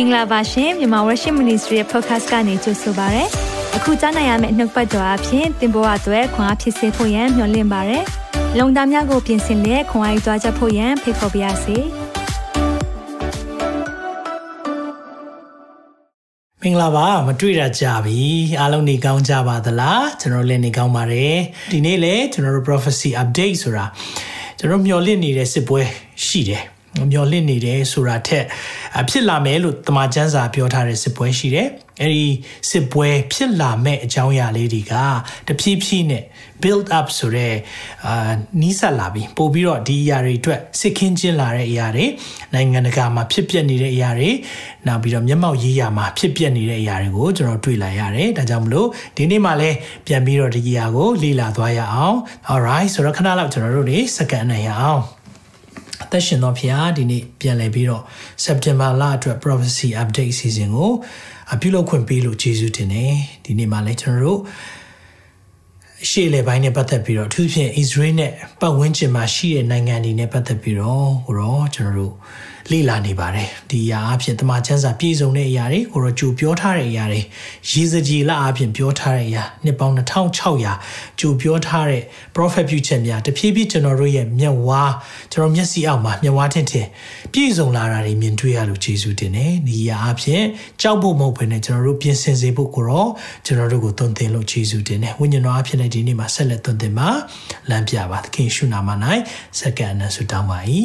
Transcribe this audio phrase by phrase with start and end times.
[0.00, 3.24] င်္ဂလာပါရှင်မြန်မာ Worship Ministry ရဲ့ podcast ကနေကြိုဆိုပါရစေ။
[3.76, 7.98] အခုကြားနိုင်ရမယ့်နှုတ်ပတ်တော်အဖြစ်သင်ပေါ်အပ်ွယ်ခွန်အားဖြစ်စေဖို့ယံမျှဝင့်ပါရစေ။
[8.58, 11.76] လုံတာများကိုပြင်ဆင်လက်ခွန်အားယူကြားချက်ဖို့ယံဖိတ်ခေါ်ပါရစေ။
[16.62, 18.20] မင်္ဂလာပါမတွေ့တာကြပြီ
[18.60, 21.36] အားလုံးနေကောင်းကြပါသလားကျွန်တော်လည်းနေကောင်းပါတယ်
[21.72, 23.84] ဒီနေ့လည်းကျွန်တော်တို့ prophecy update ဆိုတာ
[24.58, 25.80] ကျွန်တော်မျှော်လင့်နေတဲ့စစ်ပွဲ
[26.26, 26.64] ရှိတယ်
[27.12, 28.44] မျော်လင့်နေတယ်ဆိုတာထက်
[29.08, 31.68] ဖြစ်လာမယ်လို့တမန်ကျမ်းစာပြောထားတဲ့စစ်ပွဲရှိတယ်။
[32.02, 32.26] အဲဒီ
[32.70, 34.94] စစ်ပွဲဖြစ်လာမဲ့အကြောင်းအရာလေးတွေက
[35.46, 36.24] တဖြည်းဖြည်းနဲ့
[36.62, 37.54] build up ဆိုတဲ့
[38.06, 42.04] အာနီးစပ်လာပြီးပို့ပြီးတော့ဒီအရာတွေအတွက်စစ်ခင်းကျင်းလာတဲ့အရာတွေ
[42.54, 44.30] နိုင်ငံတကာမှာဖြစ်ပျက်နေတဲ့အရာတွေ
[44.86, 49.76] နောက်ပြီးတော့မျက်မှောက်ရေးရာမှာဖြစ်ပျက်နေတဲ့အရာတွေကိုကျွန်တော်တွေ့လာရတယ်။ဒါကြောင့်မလို့ဒီနေ့မှလည်း
[50.06, 52.16] ပြန်ပြီးတော့ဒီအရာကိုလေ့လာသွားရအောင်။
[52.50, 55.02] alright ဆိုတော့ခဏလောက်ကျွန်တော်တို့နေစကန်နိုင်ရအောင်။
[56.04, 58.02] အသက်ရှင်သောဖခင်ဒီနေ့ပြန်လည်ပြီးတော့
[58.44, 60.92] September လအတွက် prophecy update season ကို
[61.52, 64.40] အပြုလုပ်ခွင့်ပေးလို့ကျေးဇူးတင်တယ်ဒီနေ့မှလည်းကျွန်တော်တို့
[66.10, 72.14] ရှေ့လေပိုင်းနဲ့ပတ်သက်ပြီးတော့အထူးဖြင့် Israel နဲ့ပတ်ဝန်းကျင်မှာရှိတဲ့နိုင်ငံတွေနဲ့ပတ်သက်ပြီးတော့ဟိုတော့ကျွန်တော်တို့
[72.70, 77.20] လေ့လာနေပါတယ်ဒီအရာအဖြစ်တမန်ကျမ်းစာပြည့်စုံတဲ့အရာတွေကိုတော့ကြိုပြောထားတဲ့အရာတွေ
[77.70, 82.02] ရေစကြည်လအဖြစ်ပြောထားတဲ့အရာနှစ်ပေါင်း2600ကြိုပြောထားတဲ့
[82.36, 84.94] prophet ပြုချက်များတဖြည်းဖြည်းကျွန်တော်တို့ရဲ့မျက်ဝါး
[85.32, 86.86] ကျွန်တော်မျက်စိအောက်မှာမျက်ဝါးထင်ထင်
[87.32, 90.42] ပြည့်စုံလာတာတွေမြင်တွေ့ရလို့ကျေးဇူးတင်တယ်ဒီအရာအဖြစ်
[90.82, 93.10] ကြောက်ဖို့မဟုတ်ဘဲနဲ့ကျွန်တော်တို့ပြင်ဆင်စေဖို့ကိုတော့
[93.46, 97.08] ကျွန်တော်တို့ကိုသွန်သင်လို့ကျေးဇူးတင်တယ်ဝိညာဉ်တော်အဖြစ်နဲ့ဒီနေ့မှာဆက်လက်သွန်သင်ပါ
[97.70, 98.90] လမ်းပြပါသခင်ရှုနာမ၌
[99.58, 100.58] စက္ကန့်နဲ့ဆုတောင်းပါ၏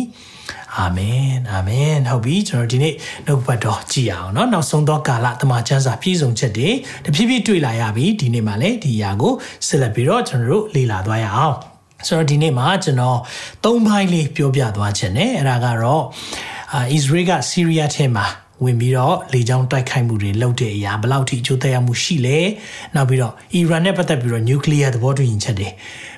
[0.76, 2.94] အာမင်အာမင်ဟုတ်ပြီကျွန်တော်ဒီနေ့
[3.26, 6.68] နှုတ်ပတ်တော်ကြည်အောင်เนาะနောက်ဆုံးသောကာလတမန်ကျမ်းစာပြည့်စုံချက်တွေ
[7.04, 9.32] တဖြည်းဖြည်းတွေ့လာရပြီဒီနေ့မှာလည်းဒီအရာကို
[9.66, 11.56] ဆက်လက်ပြီးတော့ကျွန်တော်တို့လေ့လာသွားရအောင်
[12.06, 13.18] ဆိုတော့ဒီနေ့မှာကျွန်တော်
[13.64, 16.04] သုံးပိုင်းလေးပြောပြသွားခြင်းနဲ့အဲ့ဒါကတော့
[16.74, 18.26] အာဣသရေလကဆီးရီးယားထဲမှာ
[18.64, 22.38] ဝင်ပြီးတော့လေကြောင်းတိုက်ခိုက်မှုတွေလုပ်တဲ့အရာဘယ်လောက်ထိအကျိုးသက်ရောက်မှုရှိလဲ
[22.94, 25.68] နောက်ပြီးတော့အီရန်နဲ့ပတ်သက်ပြီးတော့နျူကလ িয়ার သဘောတူညီချက်တွေ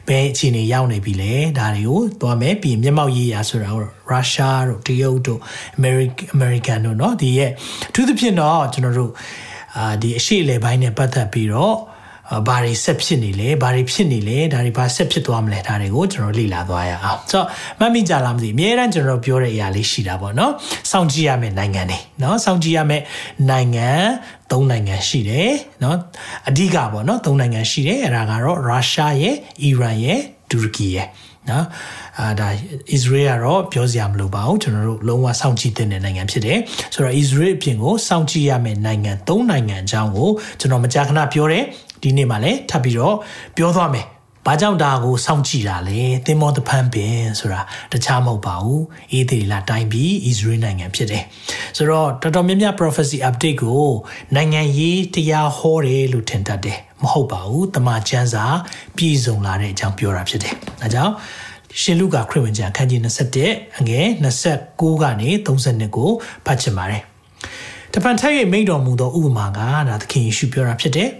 [0.08, 5.40] ဘယ်အခြေအနေရောက်နေပြီလဲဒါတွေကိုသွားမယ်ပြီးမျက်မှောက်ရေးရာဆိုတာတော့ရုရှားတို့တရုတ်တို့
[5.76, 7.50] အမေရိကန်အမေရိကန်တို့เนาะဒီရဲ့
[7.90, 9.12] အထူးသဖြင့်တော့ကျွန်တော်တို့
[9.76, 11.76] အာဒီအရှိလေပိုင်းနဲ့ပတ်သက်ပြီးတော့
[12.47, 17.47] ဘာတွေဆက်ဖြစ်နေလဲဘာတွေဖြစ်နေလဲဒါတွေဘာဆက်ဖြစ်သွားမလဲဒါတွေကိုကျွန်တော်လေ့လာသွားရအောင်ဆိုတော့
[17.79, 20.51] မမိကြလားမသိအများအားကျွန်တော်ပြောတဲ့အရာလေးရှိတာပေါ့နော်
[20.91, 23.03] စောင့်ကြည့်ရမယ့်နိုင်ငံတွေနော်စောင့်ကြည့်ရမယ့်
[23.49, 23.89] နိုင်ငံ
[24.51, 25.51] သုံးနိုင်ငံရှိတယ်
[25.83, 25.97] နော်
[26.49, 30.19] အဓိကပေါ့နော်သုံးနိုင်ငံရှိတယ်အဲ့ဒါကတော့ရုရှားရဲ့အီရန်ရဲ့
[30.49, 31.07] တူရကီရဲ့
[31.49, 31.65] နော်
[32.19, 32.47] အာဒါ
[32.95, 36.59] Israel ကတော့ပြောစရာမလိုပါဘူးကျွန်တော်တို့လုံးဝစောင့်ကြည့်တဲ့နိုင်ငံဖြစ်တယ်
[36.93, 41.63] ဆိုတော့ Israel အပြင်ကိုစောင့်ကြည့်ရမယ့်နိုင်ငံ၃နိုင်ငံအကြောင်းကိုကျွန်တော်မကြာခဏပြောတယ်
[42.05, 43.15] ဒီနေ့မှလည်းထပ်ပြီးတော့
[43.57, 44.05] ပြောသွားမယ်
[44.47, 47.61] ဘာကြောင့်ဒါကိုစောင့်ကြည့်တာလဲသင်္ဘောတဖန်ပင်ဆိုတာ
[47.91, 51.23] တခြားမဟုတ်ပါဘူးအေးသေးလာတိုင်းပြည် Israel နိုင်ငံဖြစ်တယ်
[51.77, 53.89] ဆိုတော့တော်တော်များများ prophecy update ကို
[54.35, 58.45] နိုင်ငံရေးတရားဟောတယ်လို့ထင်တတ်တယ်မဟုတ်ပါဘူးတမန်ကျမ်းစာ
[58.97, 61.13] ပြည်စုံလာတဲ့အကြောင်းပြောတာဖြစ်တယ်အဲကြောင့်
[61.81, 63.01] ရှင်လုကာခရစ်ဝင်ကျမ်းခန်းကြီး
[63.39, 64.07] 21အငယ်
[64.53, 66.09] 29ကနေ32ကို
[66.45, 67.03] ဖတ်ချင်ပါတယ်
[67.93, 71.09] တပန်ထက်ရဲ့မိန့်တော်မူသောဥပမာကဒါသခင်ယေရှုပြောတာဖြစ်တယ်။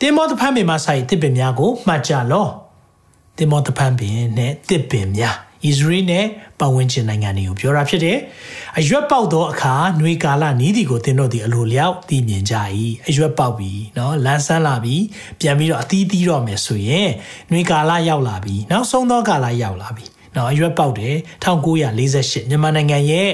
[0.00, 2.46] တင်မောသဖန်ပင်မှာဆိုင်တစ်ပင်များကိုမှတ်ကြလော။
[3.38, 6.26] တင်မောသဖန်ပင်နဲ့တစ်ပင်များဣသရေလနဲ့
[6.58, 8.18] ပတ်ဝန်းကျင်နိုင်ငံတွေကိုပြောတာဖြစ်တယ်။
[8.78, 12.54] အရွက်ပေါက်သောအခါနှွေကာလနီးသည်ကိုသင်တို့သည်အလိုလျောက်သိမြင်ကြ၏။
[13.08, 14.96] အရွက်ပေါက်ပြီနော်လန်းဆန်းလာပြီ
[15.40, 17.08] ပြန်ပြီးတော့အသီးသီးတော့မယ်ဆိုရင်
[17.50, 20.06] နှွေကာလရောက်လာပြီနောက်ဆုံးသောကာလရောက်လာပြီ။
[20.36, 23.30] နော်အရွက်ပေါက်တယ်1948မြန်မာနိုင်ငံရဲ့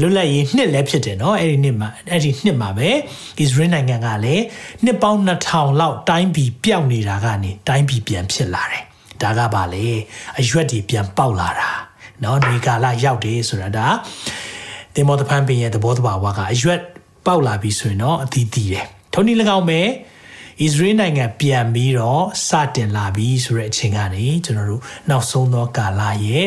[0.00, 2.92] လွတ်လပ်ရေးနှစ်လည်းဖြစ်တယ်နော်အဲ့ဒီနှစ်မှာအဲ့ဒီနှစ်မှာပဲဣ
[3.38, 4.44] သရေလနိုင်ငံကလည်း
[4.84, 8.84] နှစ်ပေါင်း2000လောက်တိုင်းပြည်ပျောက်နေတာကနေတိုင်းပြည်ပြန်ဖြစ်လာတယ်
[9.22, 9.86] ဒါကပါလေ
[10.38, 11.70] အရွက်တွေပြန်ပေါက်လာတာ
[12.22, 13.86] နော်နေကာလရောက်တယ်ဆိုတာဒါ
[14.94, 16.80] တင်မောတဖန်ပင်ရဲ့သဘောတဘာဝကအရွက်
[17.26, 19.80] ပေါက်လာပြီဆိုရင်တော့အသီးသီးတယ်ထုံးနည်း၎င်းပဲ
[20.64, 26.46] ဣသရေလနိုင်ငံပြန်ပြီးတော့စတင်လာပြီဆိုတဲ့အချိန်ကနေကျွန်တော်တို့နောက်ဆုံးသောကာလရဲ့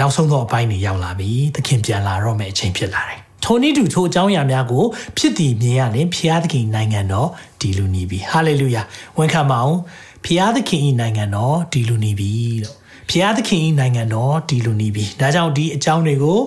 [0.00, 4.84] နောက်ဆုံးသောအပိုင်းတွေရောက်လာပြီသခင်ပြန်လာတော့မယ့်အချိန်ဖြစ်လာတယ်ထိုနည်းတူထိုအကြောင်းအရာများကို
[5.18, 7.28] ဖြစ်တည်မြင်ရရင်ဖျားသခင်နိုင်ငံတော်
[7.60, 8.82] ဒီလူနေပြီဟာလေလုယာ
[9.18, 9.78] ဝန်ခံပါအောင်
[10.24, 12.30] ဖျားသခင်ဤနိုင်ငံတော်ဒီလူနေပြီ
[12.62, 12.76] လို့
[13.10, 16.40] ဖျားသခင်ဤနိုင်ငံတော်ဒီလူနေပြီဒါကြောင့်ဒီအကြောင်းတွေကို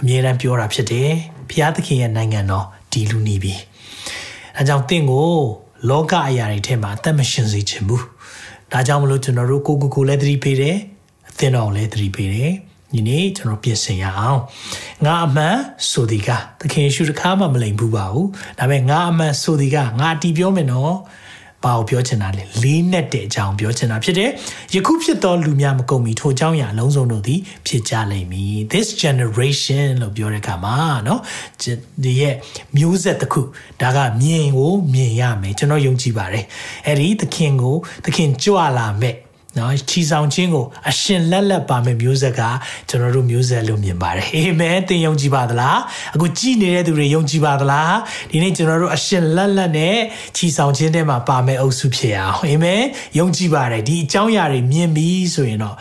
[0.00, 1.10] အမြဲတမ်းပြောတာဖြစ်တယ်
[1.50, 3.54] ဖျားသခင်ရဲ့နိုင်ငံတော်ဒီလူနေပြီ
[4.56, 5.32] ဒါကြောင့်တင့်ကို
[5.88, 8.04] လောကအရာတွေထဲမှာအသက်မရှင်စေချင်ဘူး
[8.72, 10.76] ဒါကြောင့်မလို့ကျွန်တော်တို့ကိုကိုကိုလည်းသတိပေးတယ်
[11.30, 12.52] အသင်းတော်လည်းသတိပေးတယ်
[12.94, 14.40] ဒီနေ့ကျွန်တော်ပြင်ဆင်ရအောင်
[15.04, 15.56] ငါအမှန်
[15.90, 16.30] ဆိုဒီက
[16.60, 18.28] သခင်ယေရှုတခါမှမလိမ်ဘူးပါဘူး
[18.58, 20.94] ဒါပေမဲ့ငါအမှန်ဆိုဒီကငါတီးပြောမယ်နော်
[21.65, 24.29] ဘ ဘာကိုပြောချင်တာလဲလေးနဲ့တဲ့အကြောင်းပြောချင်တာဖြစ်တယ်
[24.73, 31.19] ယခုဖြစ်သောလူများမကုန်မီထိုအကြောင်းအရာအလုံးစုံတို့သည်ဖြစ်ကြလိမ့်မည် this generation လို့ပြောတဲ့အခါမှာเนาะ
[32.03, 32.35] ဒီရဲ့
[32.77, 33.41] မျိုးဆက်တစ်ခု
[33.81, 36.45] ဒါကမြင်ကိုမြင်ရမယ်ကျွန်တော်ယုံကြည်ပါတယ်
[36.85, 37.75] အဲ့ဒီသခင်ကို
[38.05, 39.15] သခင်ကြွလာမဲ့
[39.58, 42.40] နော်ချီဆောင်ခြင်းကိုအရှင်လက်လက်ပါမဲ့မျိုးဆက်က
[42.88, 45.78] ကျွန်တော်တို့မျိုးဆက်လို့မြင်ပါတယ်အာမင်သင်ယုံကြည်ပါသလား
[46.14, 47.94] အခုကြည်နေတဲ့သူတွေယုံကြည်ပါသလား
[48.30, 49.96] ဒီနေ့ကျွန်တော်တို့အရှင်လက်လက်နဲ့
[50.36, 52.82] ချီဆောင်ခြင်းထဲမှာပါမဲ့အုပ်စုဖြစ်အောင်အာမင်
[53.18, 55.76] ယုံကြည်ပါတယ်ဒီအကြောင်းအရာတွေမြင်ပြီဆိုရင်တော့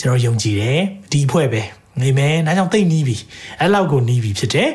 [0.00, 0.80] ကျွန်တော်ယုံကြည်တယ်
[1.12, 1.62] ဒီအဖွဲ့ပဲ
[1.98, 3.16] အာမင်ဒါကြောင့်သိနေပြီ
[3.60, 4.68] အဲ့လောက်ကိုနေပြီဖြစ်တယ်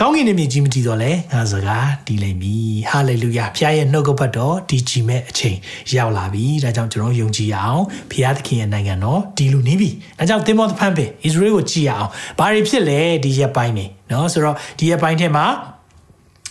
[0.00, 5.56] ကောင်းကင်နဲ့မြေကြီးမတည်တော့လဲငါစကားတည်လိမ့်မည်ဟာလေလုယာဖခင်ရဲ့နှုတ်ကပတ်တော်ဒီကြီးမဲ့အချိန်
[5.96, 12.08] ရောက်လာပြီဒါကြောင့်ကျွန်တော်ယုံကြည်အောင်ဖခင်သခင်ရဲ့နိုင်ငံတော်ဒီလူနေပြီဒါကြောင့်သင်မောသဖန်ပင်ဣသရေလကိုကြည်အောင်
[12.38, 15.46] ဘာတွေဖြစ်လဲဒီရက်ပိုင်းနေနော်ဆိုတော့ဒီရက်ပိုင်းထဲမှာ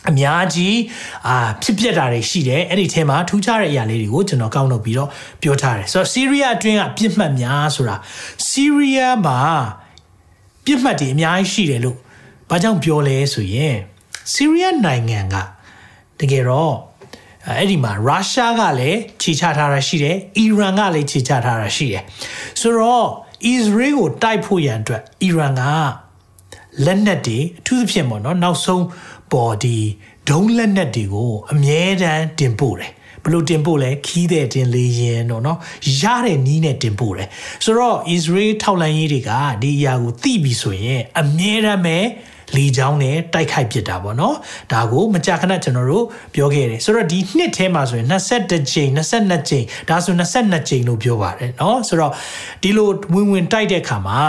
[0.10, 0.78] အများကြီး
[1.28, 5.10] အာဖြစ်ပျက်တာတွေရှိတယ်အဲ့ဒီထဲမှာထူးခြားတဲ့အရာလေးတွေကိုကျွန်တော်ကောက်နှုတ်ပြီးတော့
[5.42, 7.96] ပြောထားတယ်ဆိုတော့စီးရီးယားအတွင်းကပြစ်မှတ်များဆိုတာ
[8.48, 9.40] စီးရီးယားမှာ
[10.66, 11.98] ပြစ်မှတ်တွေအများကြီးရှိတယ်လို့
[12.51, 13.77] ဘာကြောင့်ပြောလဲဆိုရင်
[14.33, 15.37] ဆီးရီးယားနိုင်ငံက
[16.19, 16.75] တကယ်တော့
[17.49, 22.03] အဲ့ဒီမှာရုရှားကလည်းခြေချထားတာရှိတယ်။အီရန်ကလည်းခြေချထားတာရှိတယ်။
[22.61, 23.07] ဆိုတော့
[23.47, 25.63] အစ္စရေးကိုတိုက်ဖို့ရန်အတွက်အီရန်က
[26.85, 28.85] လက်နက်တွေအထူးသဖြင့်ပေါ့နော်နောက်ဆုံး
[29.33, 29.77] ပေါ်ဒီ
[30.29, 32.93] ဒုံးလက်နက်တွေကိုအမြဲတမ်းတင်ပို့တယ်
[33.25, 35.59] ဘလို့တင်ပို့လဲခီးတဲ့တင်လေရင်တော့เนาะ
[36.01, 37.29] ရတဲ့နီးနဲ့တင်ပို့တယ်
[37.65, 39.31] ဆိုတော့ Israel ထောက်လန်ရေးတွေက
[39.63, 41.99] ဒီအရာကိုသိပြီဆိုရင်အမြဲတမ်းပဲ
[42.56, 44.36] လေချောင်းနဲ့တိုက်ခိုက်ပစ်တာပေါ့နော်
[44.72, 52.12] ဒါကိုမကြာခဏကျွန်တော်တို့ပြောခဲ့တယ်ဆိုတော့ဒီနှစ်ထဲမှာဆိုရင်21ကြိမ်22ကြိမ်ဒါဆို22ကြိမ်လို့ပြောပါတယ်နော်ဆိုတော့
[52.62, 54.20] ဒီလိုဝင်ဝင်တိုက်တဲ့အခါမှာ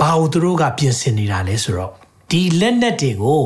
[0.00, 1.92] ဘာလို့သူတို့ကပြင်ဆင်နေတာလဲဆိုတော့
[2.30, 3.44] ဒီလက်နက်တွေကို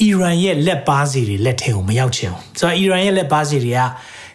[0.00, 3.80] အီရန်ရဲ့လက်ပါစီတွေလက်ထဲကိုမရောက်ချင်ဘူးဆိုတော့အီရန်ရဲ့လက်ပါစီတွေက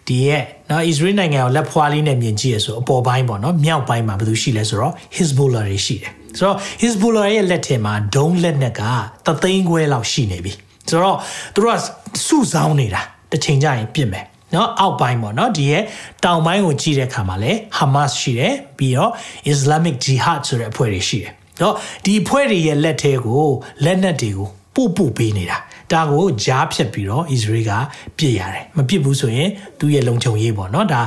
[0.07, 8.81] ဒီရဲ့နော်အစ္စရေးနိုင်ငံကိုလက်ဖွာလေးနဲ့မြင်ကြည့်ရဆိုအပေါ်ပိုင်းပေါ့နော်မြောက်ပိုင်းမှာဘာလို့ရှိလဲဆိုတော့ Hezbollah တွေရှိတယ် ဆိုတော့ Hezbollah ရဲ့လက်ထဲမှာဒုံးလက်နက်က
[9.25, 10.53] တသိန်းခွဲလောက်ရှိနေပြီ
[10.89, 11.17] ဆိုတော့
[11.53, 11.79] သူတို့က
[12.25, 13.01] စုဆောင်းနေတာ
[13.31, 15.83] တစ်ချိန်ကျရင်ပြစ်မယ်နော်အောက်ပိုင်းပေါ့နော်ဒီရဲ့
[16.23, 19.11] တောင်ပိုင်းကိုကြည့်တဲ့အခါမှာလဲ Hamas ရှိတယ်ပြီးတော့
[19.51, 23.47] Islamic Jihad ဆိုတဲ့အဖွဲ့တွေရှိတယ်နော်ဒီအဖွဲ့တွေရဲ့လက်ထဲကို
[23.85, 25.57] လက်နက်တွေကို ပို့ပို့ပေးနေတာ
[25.93, 27.71] ဒါကိုကြားဖြတ်ပြီးတော့ Israel က
[28.17, 29.49] ပြစ်ရတယ်မပြစ်ဘူးဆိုရင်
[29.79, 31.01] သူ့ရဲ့လုံခြုံရေးပေါ့နော်ဒါ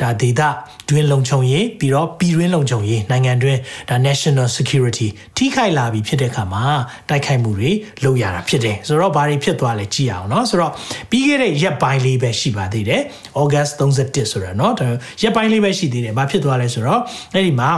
[0.00, 0.40] ဒါဒေသ
[0.88, 3.58] တွင်းလုံခြုံရေးပြီးတော့ပြည်တွင်းလုံခြုံရေးနိုင်ငံတွင်း
[3.90, 6.64] ဒါ national security ထိခိုက်လာပြီဖြစ်တဲ့အခါမှာ
[7.08, 7.70] တိုက်ခိုက်မှုတွေ
[8.04, 10.72] လုပ်ရတာဖြစ်တယ်ဆိုတော့ဘာတွေဖြစ်သွားလဲကြည့်အောင်နော်ဆိုတော့
[11.10, 13.02] ပြီးခဲ့တဲ့ရက်ပိုင်းလေးပဲရှိပါသေးတယ်
[13.42, 14.74] August 31ဆိုတော့နော်
[15.22, 17.00] ရက်ပိုင်းလေးပဲရှိသေးတယ်ဘာဖြစ်သွားလဲဆိုတော့
[17.34, 17.70] အဲ့ဒီမှာ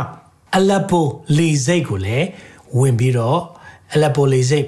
[0.58, 1.00] Aleppo
[1.38, 2.26] လေစိတ်ကိုလည်း
[2.78, 3.40] ဝင်ပြီးတော့
[3.94, 4.66] Aleppo လေစိတ်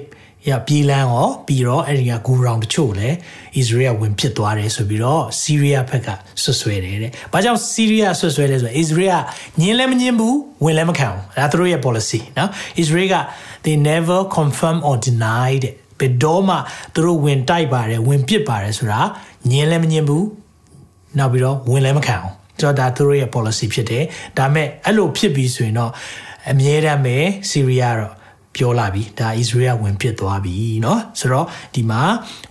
[0.51, 3.15] ရပြည်လန်းရောပြီးတော့အဲ့ဒီကဂူရောင်တချို့လည်း
[3.57, 6.07] ဣသရေလဝင်ဖြစ်သွားတယ်ဆိုပြီးတော့စီးရီးယားဘက်က
[6.43, 9.07] ဆွဆွဲတယ်တဲ့။ဘာကြောင့်စီးရီးယားဆွဆွဲလဲဆိုတော့ဣသရေ
[9.59, 12.49] လညင်းလည်းမညင်းဘူးဝင်လည်းမခံဘူး။ဒါသူတို့ရဲ့ policy နော်။
[12.81, 13.15] Israel က
[13.65, 16.55] they never confirm or deny တဲ့။ဘယ်တော့မှ
[16.93, 19.01] သူတို့ဝင်တိုက်ပါတယ်ဝင်ပစ်ပါတယ်ဆိုတာ
[19.51, 20.23] ညင်းလည်းမညင်းဘူး။
[21.17, 24.03] နောက်ပြီးတော့ဝင်လည်းမခံဘူး။ဆိုတော့ဒါသူတို့ရဲ့ policy ဖြစ်တယ်။
[24.37, 25.91] ဒါမဲ့အဲ့လိုဖြစ်ပြီးဆိုရင်တော့
[26.51, 27.17] အမြဲတမ်းပဲ
[27.49, 28.13] စီးရီးယားတော့
[28.56, 32.02] ပြောလာပြီဒါ Israel ဝင်ပစ်သွားပြီเนาะဆိုတော့ဒီမှာ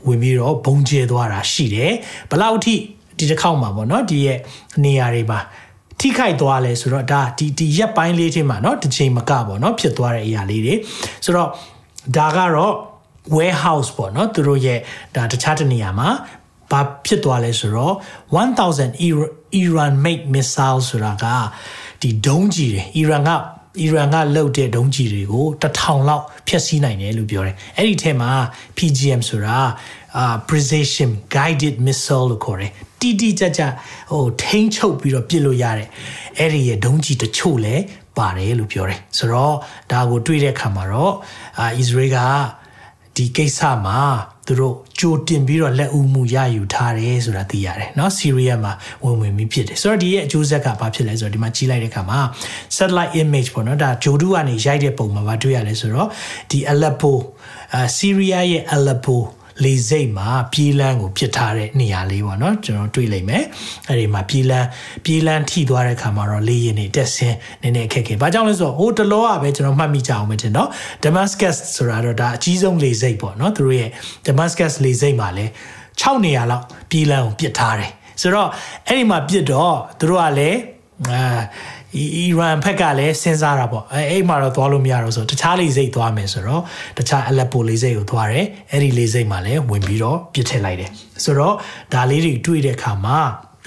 [0.07, 1.91] ဝင်ပြီးတော့ဘုံကျဲသွားတာရှိတယ်
[2.29, 2.75] ဘလောက်အထိ
[3.17, 4.37] ဒီတစ်ခေါက်မှာပေါ့เนาะဒီရဲ့
[4.83, 5.39] နေရာတွေမှာ
[5.99, 10.73] ထိခိုက်သွားလဲဆိုတော့ဒါဒီဒီရက်ပိုင်းလေးချင်းမှာเนาะတစ်ချိန်မကပေါ့เนาะဖြစ်သွားတဲ့အရာလေးတွေ
[11.25, 11.49] ဆိုတော့
[12.17, 12.73] ဒါကတော့
[13.35, 14.79] warehouse ပေါ့เนาะသူတို့ရဲ့
[15.15, 16.09] ဒါတခြားတနေရာမှာ
[16.71, 17.93] ဘာဖြစ်သွားလဲဆိုတော့
[18.37, 21.25] 1000 Iran made missile ဆိုတာက
[22.01, 23.31] ဒီဒုံးကြီးတွေ Iran က
[23.80, 28.30] အီရန်ကလှုပ်တဲ့ဒုံးကြီးတွေကိုတထောင်လောက်ဖျက်ဆီးနိုင်တယ်လို့ပြောတယ်။အဲ့ဒီထဲမှာ
[28.76, 29.58] PGM ဆိုတာ
[30.16, 32.70] အာ precision guided missile လို့ခေါ်တယ်။
[33.00, 33.62] တီတီကြကြ
[34.10, 35.88] ဟိုထိန်းချုပ်ပြီးတော့ပစ်လို့ရတယ်။
[36.38, 37.82] အဲ့ဒီရဲ့ဒုံးကြီးတချို့လည်း
[38.18, 39.56] ပါတယ်လို့ပြောတယ်။ဆိုတော့
[39.92, 41.14] ဒါကိုတွေးတဲ့အခါမှာတော့
[41.58, 42.18] အာ Israel က
[43.17, 43.99] ဒီကိစ္စမှာ
[44.47, 48.73] သူတို့ကြိုတင်ပြီးတော့လက်ဦးမှုရယူထားတယ်ဆိုတာသိရတယ်เนาะဆီးရီးယားမှာ
[49.03, 52.19] ဝင်ဝင်ပြီးဖြစ်တယ်ဆိုတော့ဒီရဲ့အကျိုးဆက်ကဘာဖြစ်လဲဆိုတော့ဒီမှာကြီးလိုက်တဲ့အခါမှာ
[52.75, 56.07] satellite image ပေါ့เนาะဒါဂျိုဒူကနေရိုက်တဲ့ပုံမှာမတွေ့ရလဲဆိုတော့
[56.51, 57.13] ဒီ Aleppo
[57.73, 59.17] အာဆီးရီးယားရဲ့ Aleppo
[59.64, 63.44] လေစိတ်မှာပြေးလန်းကိုပြစ်ထားတဲ့နေရာလေးပေါ့နော်ကျွန်တော်တွေ့လိမ့်မယ်
[63.88, 64.66] အဲ့ဒီမှာပြေးလန်း
[65.04, 70.68] ပြေးလန်းထိသွားတဲ့ခါမှာတော့လေရင်နေတက်ဆင်းနည်းနည်းအခက်ခဲဘာကြောင့်လဲဆိုတော့ဟိုတလောကပဲကျွန်တော်မှတ်မိကြအောင်ပဲတင်နော်
[71.04, 73.90] Damascus ဆိုတာတော့ဒါအကြီးဆုံးလေစိတ်ပေါ့နော်သူတို့ရဲ့
[74.26, 75.46] Damascus လေစိတ်မှာလဲ
[75.86, 78.48] 6နေရာလောက်ပြေးလန်းကိုပြစ်ထားတယ်ဆိုတော့
[78.86, 80.58] အဲ့ဒီမှာပြစ်တော့သူတို့ကလည်း
[81.11, 81.23] အာ
[81.95, 86.61] အီရန်ဘက်ကလည်းစဉ်းစားတာပေါ့အဲအဲ့မှာတော့သွားလို့မရတော့ဆိုတခြားလေးစိတ်သွားမယ်ဆိုတော့
[86.97, 90.91] တခြားအလက်ပိုလေးစိတ်ကိုသွားတယ်အဲ့ဒီလေးစိတ်မှာလည်းဝင်ပြီးတော့ပြစ်ထည့်လိုက်တယ်
[91.23, 91.55] ဆိုတော့
[91.93, 93.19] ဒါလေးတွေတွေ့တဲ့အခါမှာ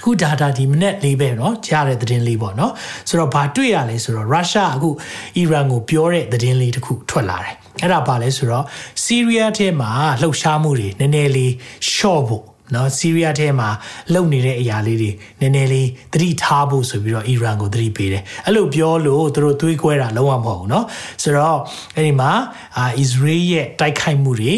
[0.03, 2.71] ခုဒါတာဒီမနေ့လေးပဲเนาะကြားတဲ့သတင်းလေးပေါ့เนาะ
[3.09, 4.89] ဆိုတော့ဘာတွေ့ရလဲဆိုတော့ရုရှားအခု
[5.37, 8.65] အီရန်ကိုပြောတဲ့သတင်းလေးတစ်ခုထွက်လာတယ်အဲ့ဒါပါလဲဆိုတော့
[9.03, 11.51] စီးရီးယားထဲမှာလှုပ်ရှားမှုတွေနည်းနည်းလေး
[11.95, 12.45] short ဖို့
[12.75, 13.69] နော်ဆီးရီးယားထဲမှာ
[14.13, 20.85] လုံနေတဲ့အရာလေးတွေနည်းနည်းလေးသတိထားဖို့ဆိုပြီးတော့အီရန်ကိုသတိပေးတယ်အဲ့လိုပြောလို့သူတို့သွေးကွဲတာလုံးဝမဟုတ်ဘူးเนาะ
[21.23, 21.57] ဆိုတော့
[21.95, 22.31] အဲ့ဒီမှာ
[22.77, 24.53] အာအစ္စရေးရဲ့တိုက်ခိုက်မှုတွေ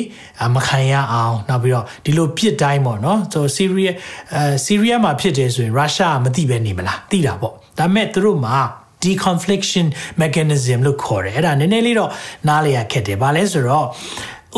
[0.55, 3.95] မခံရအောင်နောက်ပြီးတော့ဒီလိုပြစ်တိုင်းပေါ့เนาะဆိုဆီးရီးယား
[4.35, 8.57] အဲဆီးရီးယားမှာဖြစ်တယ်ဆိုရင်ရုရှားမသိပဲနေမလားသိတာပေါ့ဒါပေမဲ့သူတို့မှာ
[9.03, 9.87] deconfliction
[10.21, 12.11] mechanism လို့ခေါ်တယ်အဲ့ဒါနည်းနည်းလေးတော့
[12.47, 13.87] နားလည်ရခက်တယ်ဘာလဲဆိုတော့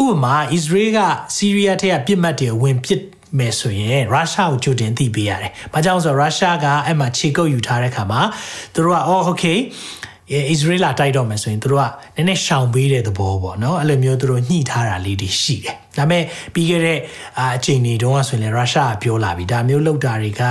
[0.03, 0.99] ဥပမာ Israel က
[1.35, 3.01] ဆီးရီးယားထဲကပြစ်မှတ်တွေဝင်ပစ်
[3.39, 8.21] မယ်ဆိုရင်ရုရှားကိုကြိုတင်သိပေးရတယ်။ဘာကြောင့်ဆိုတော့ရုရှားကအဲ့မှာခြေကုပ်ယူထားတဲ့ခါမှာ
[8.73, 9.45] သူတို့ကအော်โอเค
[10.51, 11.83] အစ္စရေးလာတိုက်တော့မယ်ဆိုရင်တို့က
[12.15, 16.99] နည်းနည်းရှောင်ပေးတဲ့သဘောပေါ့နော်အဲ့လိုမျိုးတို့ညှိထားတာလေးတွေရှိတယ်ဒါပေမဲ့ပြီးခဲ့တဲ့
[17.39, 20.43] အချိန်တွေတုန်းကဆိုရင်ရုရှားကပြောလာပြီဒါမျိုးလောက်တာတွေက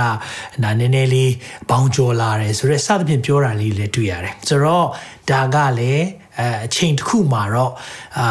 [0.63, 1.31] နာနည်းနည်းလေး
[1.69, 4.87] ဘောင်ကျော်လာတယ်ဆိုတော့စသဖြင့်ပြောတာလေးလည်းတွေ့ရတယ်ဆိုတော့
[5.29, 6.05] ဒါကလည်း
[6.39, 7.73] အဲအချိန်တစ်ခုမှာတော့
[8.19, 8.27] အာ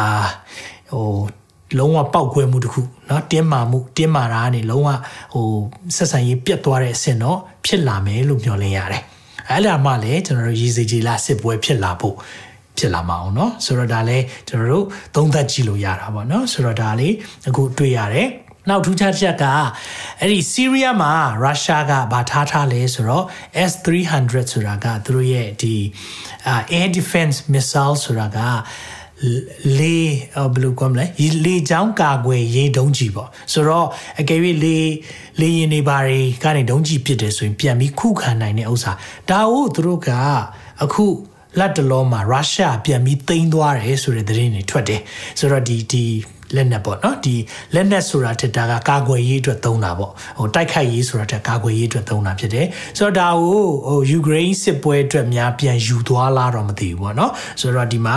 [0.91, 1.09] ဟို
[1.77, 4.89] လုံးဝပောက်ကွဲမှုတစ်ခုเนาะတင်းမာမှုတင်းမာတာကနေလုံးဝ
[5.33, 5.47] ဟို
[5.95, 9.03] ဆက်ဆံရေးပြတ်သွားတဲ့အဆင့်တော့ဖြစ်လာမယ်လို့မျှော်လင့်ရတယ်
[9.49, 12.15] အဲ့ဒါမှလည်းကျွန်တော်တို့ရည်စည်ကြည်လာစစ်ပွဲဖြစ်လာဖို့
[12.77, 14.85] ဖြစ်လာမှာအောင်เนาะဆိုတော့ဒါလည်းကျွန်တော်တို့
[15.15, 17.13] သုံးသပ်ကြည့်လို့ရတာပေါ့เนาะဆိုတော့ဒါလေး
[17.47, 18.29] အခုတွေ့ရတယ်
[18.69, 19.45] နောက်ထူးခြားချက်က
[20.19, 21.11] အဲ့ဒီဆီးရီးယားမှာ
[21.43, 23.25] ရုရှားကဗာထားထားလဲဆိုတော့
[23.71, 25.75] S300 ဆိုတာကသူတို့ရဲ့ဒီ
[26.77, 28.39] air defense missile ဆိုတာက
[29.78, 29.96] လေ
[30.52, 31.04] ဘယ်လိုကောမလဲ
[31.44, 33.88] လေချောင်းကာကွယ်ရေးဒုံးကြီးပေါ့ဆိုတော့
[34.20, 34.78] အကယ်၍လေ
[35.40, 38.92] လေရင်နေပါတွေကနေဒုံးကြီးပစ်တယ်ဆိုရင်ပြန်ပြီးခုခံနိုင်တဲ့ဥစ္စာ
[39.30, 40.10] ဒါကိုသူတို့က
[40.84, 41.06] အခု
[41.58, 45.00] လက်တလုံးမှာရုရှားပြန်ပြီးသိမ်းသွားတယ်ဆိုတဲ့သတင်းတွေထွက်တယ်
[45.38, 46.04] ဆိုတော့ဒီဒီ
[46.54, 47.36] လက်နက်ပေါ့နော်ဒီ
[47.74, 52.66] လက်နက်ဆိုတာထက်ဒါကကာကွယ်ရေးအတွက်သုံးတာပေါ့ဟိုတိုက်ခိုက်ရေးဆိုတာထက်ကာကွယ်ရေးအတွက်သုံးတာဖြစ်တယ်
[52.98, 58.16] ဆိုတော့ဒါကိုဟိုယူကရိန်းစစ်ပွဲအတွက်များပြန်ယူသွားလားတော့မသိဘူးပေါ့နော်ဆိုတော့ဒီမှာ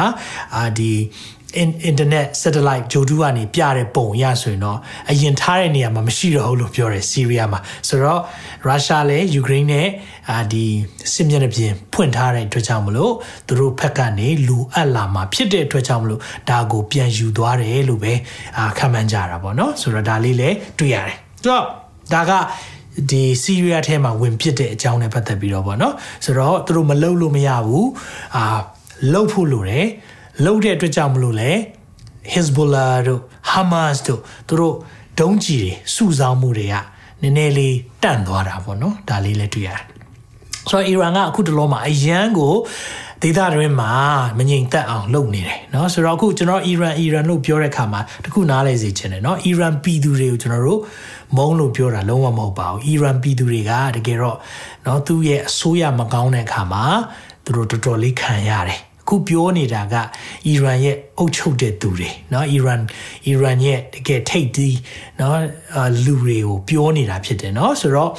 [0.55, 0.93] အာဒီ
[1.89, 4.77] internet satellite ဂျိုတူကနေပြတဲ့ပုံရဆိုရင်တော့
[5.10, 8.22] အရင်ထားတဲ့နေရာမှာမရှိတော့ဘူးလို့ပြောတယ်ဆီးရီးယားမှာဆိုတော့
[8.65, 9.88] ရုရှားလည်းယူကရိန်းနဲ့
[10.32, 10.65] အာဒီ
[11.13, 13.13] စစ်မျက်နှာပြင်ဖွင့်ထားတဲ့အတွက်ကြောင့်မလို့
[13.48, 18.13] သူတို့ဘက်ကနေလူအပ်လာမှာဖြစ်တဲ့အတွက်ကြောင့်မလို့ဒါကိုပြန်ယူသွားတယ်လို့ပဲ
[18.58, 21.63] အာခံမှန်းကြတာပေါ့နော်ဆိုတော့ဒါလေးလည်းတွေ့ရတယ်ဆိုတော့
[22.13, 22.32] ဒါက
[23.10, 25.94] ဒီဆီးရီးယားထဲမှာဝင်ပစ်တဲ့အကြောင်းနဲ့ပတ်သက်ပြီးတော့ဗောနော်
[26.25, 27.89] ဆိုတော့သူတို့မလုံလို့မရဘူး
[28.36, 28.44] အာ
[29.13, 29.86] လုံဖို့လိုတယ်
[30.44, 31.50] လုံတဲ့အတွက်ကြောင့်မလို့လဲ
[32.32, 33.20] Hezbollah တို့
[33.50, 34.76] Hamas တို့သူတို့
[35.20, 36.75] ဒုံးကြီးတွေစုဆောင်းမှုတွေက
[37.23, 39.82] နည်းနည်းလေးတန့်သွားတာပေါ့နော်ဒါလေးလည်းတွေ့ရတယ်
[40.70, 42.54] ဆိုတော့အီရန်ကအခုတလုံးမှာအရန်ကို
[43.23, 43.92] ဒေသတွင်းမှာ
[44.38, 50.80] မငြိမ်သက်အောင်လုပ်နေတယ်เนาะဆိုတော့အခုကျွန်တော်အီရန်အီရန်လို့ပြောတဲ့အခါမှာတခုနားလဲစေချင်တယ်เนาะအီရန်ပြည်သူတွေကိုကျွန်တော်တို့
[51.37, 54.38] မုန်းလို့ပြောတာလုံးဝမဟုတ်ပါဘူးအီရန်ပြည်သူတွေကတကယ်တော့
[54.84, 56.84] เนาะသူ့ရဲ့အစိုးရမကောင်းတဲ့အခါမှာ
[57.44, 59.94] သူတို့တော်တော်လေးခံရတယ် ခုပြောနေတာက
[60.46, 62.80] အီရန်ရဲ့အုပ်ချုပ်တဲ့သူတွေเนาะအီရန်
[63.26, 64.76] အီရန်ရဲ့တကယ်ထိပ်သီး
[65.18, 65.34] เนาะ
[66.04, 68.11] လူတွေကိုပြောနေတာဖြစ်တယ်เนาะဆိုတော့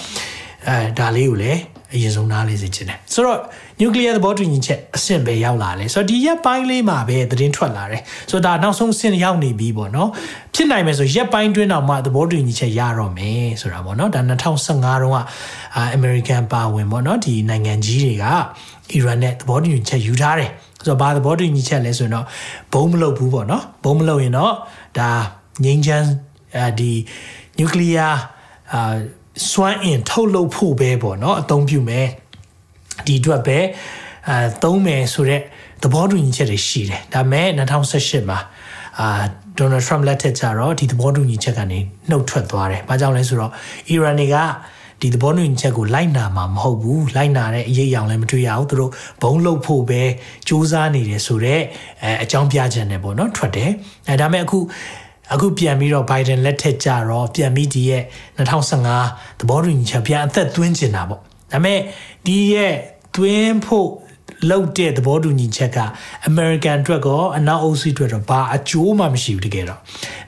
[0.67, 1.61] အဲဒါလေးကိုလည်း
[1.95, 3.39] အရင်ဆုံးနားလေးစေချင်တယ်ဆိုတော့
[3.79, 10.09] နျူကလ িয়ার သဘောတူညီချက်အဆင့်ပဲရောက်လာတယ်ဆိုတော့ဒီရက်ပိုင်းလေးမှာပဲသတင်းထွက်လာတယ်ဆိုတော့ဒါနောက်ဆုံးအဆင့်ရောက်နေပြီပေါ့နော်
[10.55, 15.17] ဖြစ်နိုင်မယ်ဆိုရက်ပိုင်းတွင်းတော့မှသဘောတူညီချက်ရတော့မယ်ဆိုတာပေါ့နော်ဒါ2015တုန်းက
[15.95, 18.25] အမေရိကန်ပါဝင်ပေါ့နော်ဒီနိုင်ငံကြီးတွေက
[18.91, 20.51] အီရန်နဲ့သဘောတူညီချက်ယူထားတယ်
[20.86, 22.26] ဆိုတော့ဘာသဘောတူညီချက်လဲဆိုရင်တော့
[22.72, 24.52] ဘုံမလုပ်ဘူးပေါ့နော်ဘုံမလုပ်ရင်တော့
[24.98, 25.10] ဒါ
[25.64, 26.06] ငိမ့်ချမ်း
[26.56, 26.92] အဲဒီ
[27.58, 28.14] နျူကလ িয়ার
[28.72, 28.94] အာ
[29.50, 32.06] စွမ်းအင်ထုတ်လုပ်ဖို့ပဲပေါ့နော်အသုံးပြုမယ်
[33.06, 33.58] ဒီအတွက်ပဲ
[34.28, 35.42] အဲသုံးမယ်ဆိုတော့
[35.82, 38.38] သဘောတူညီချက်တွေရှိတယ်ဒါပေမဲ့2018မှာ
[38.98, 39.08] အာ
[39.58, 41.78] ဒေါ်နယ်ထရမ့်လက်ထက်ကျတော့ဒီသဘောတူညီချက်ကနေ
[42.10, 43.52] နှုတ်ထွက်သွားတယ်။ဘာကြောင့်လဲဆိုတော့
[43.88, 44.36] အီရန်တွေက
[45.00, 48.90] ဒီသဘောတူညီချက်ကိုလိုက်နာမှာမဟုတ်ဘူးလိုက်နာတဲ့အရေးအယောင်လည်းမတွေ့ရဘူးသူတို့
[49.22, 50.02] ဘုံလုတ်ဖို့ပဲ
[50.46, 51.62] စူးစမ်းနေတယ်ဆိုတော့
[52.02, 53.70] အဲအကြောင်းပြချက်နဲ့ပေါ့နော်ထွက်တယ်
[54.08, 54.58] အဲဒါမဲ့အခု
[55.34, 58.02] အခုပြန်ပြီးတော့ Biden လက်ထက်ကြတော့ပြန်ပြီးဒီရဲ့
[58.38, 61.78] 2015သဘောတူညီချက်ပြန်အသက်သွင်းကျင်တာပေါ့ဒါပေမဲ့
[62.26, 62.74] ဒီရဲ့
[63.16, 63.88] သွင်းဖို့
[64.50, 65.78] လောက်တဲ့သဘောတူညီချက်က
[66.26, 69.80] အမေရိကန်အတွက်ကောအနောက်အုပ်စုအတွက်တော့ဘာအကျိုးမှမရှိဘူးတကယ်တော့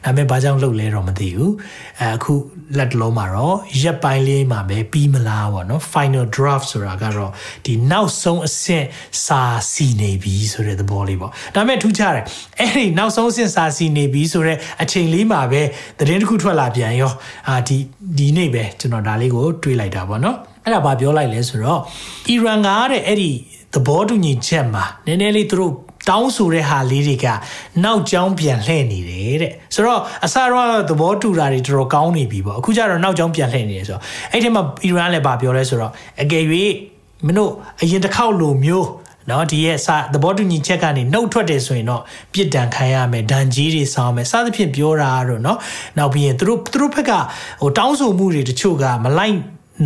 [0.05, 1.53] ဒါပေမဲ့ဘာကြောင့်လုပ်လဲတော့မသိဘူး
[2.01, 2.33] အဲအခု
[2.79, 7.31] လက်တလုံးမှာတော့ရက်ပိုင်းလေးမှာပဲပြီးမလားပေါ့နော် final draft ဆိုတာကတော့
[7.65, 8.87] ဒီနောက်ဆုံးအဆင့်
[9.27, 9.43] စာ
[9.73, 12.25] စီနေပြီဆိုတဲ့သဘောလေးပေါ့ဒါပေမဲ့ထူးခြားတယ်
[12.59, 15.63] အဲ့ဒီနောက်ဆုံးအဆင့်စာစီနေပြီဆိုတဲ့အချိန်လေးမှာပဲ
[15.99, 17.13] သတင်းတစ်ခုထွက်လာပြန်ရော
[17.49, 17.77] အာဒီ
[18.19, 21.81] ဒီနေ့ပဲကျွန်တော်ဒါလေးကိုတွေးလိုက်တာပေါ့နော်အဲ့ဒါဘာပြောလိုက်လဲဆိုတော့
[22.29, 23.31] အီရန်ကတဲ့အဲ့ဒီ
[23.75, 25.73] သဘောတူညီချက်မှာနည်းနည်းလေးသူတို့
[26.09, 27.27] တောင်းဆိုတဲ့ဟာလေးတွေက
[27.85, 34.03] နောက်ကျောင်းပြန်လှည့်နေတယ်တဲ့ဆိုတော့အစတော့သဘောတူတာတွေတော်တော်ကောင်းနေပြီပေါ့အခုကျတော့နောက်ကျောင်းပြန်လှည့်နေတယ်ဆိုတော့
[34.33, 36.45] အဲ့ဒီမှာအီရန်လည်းဗာပြောလဲဆိုတော့အကယ်၍
[37.27, 37.53] မင်းတို့
[37.83, 38.89] အရင်တစ်ခေါက်လိုမျိုး
[39.31, 42.03] နော်ဒီရဲ့စာသဘောတူညီချက်ကနေနှုတ်ထွက်တယ်ဆိုရင်တော့
[42.33, 45.59] ပြစ်ဒဏ်ခံရမယ်ဒဏ်ကြီးတွေဆောင်မယ်စသဖြင့်ပြောတာတော့နော်
[45.99, 47.13] နောက်ပြီးရင်သူတို့သူတို့ဘက်က
[47.61, 49.37] ဟိုတောင်းဆိုမှုတွေတချို့ကမလိုက်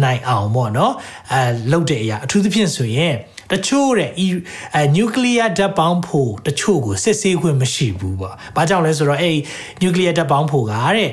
[0.02, 0.92] နိုင်အောင်ပေါ့နော်
[1.32, 1.40] အဲ
[1.72, 3.14] လုပ်တဲ့အရာအထူးသဖြင့်ဆိုရင်
[3.51, 9.37] တချို့တဲ့အဲနျူကလ িয়ার ဓာတ်ပေါင်းဖို့တချို့ကိုစစ်ဆေးခွင့်မရှိဘူးပေါ့။ဘာကြောင့်လဲဆိုတော့အဲ့
[9.81, 11.11] နျူကလ িয়ার ဓာတ်ပေါင်းဖို့ကတဲ့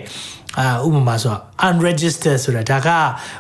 [0.59, 1.35] အာဥပမာဆို
[1.69, 2.88] unregistered ဆိုတာဒါက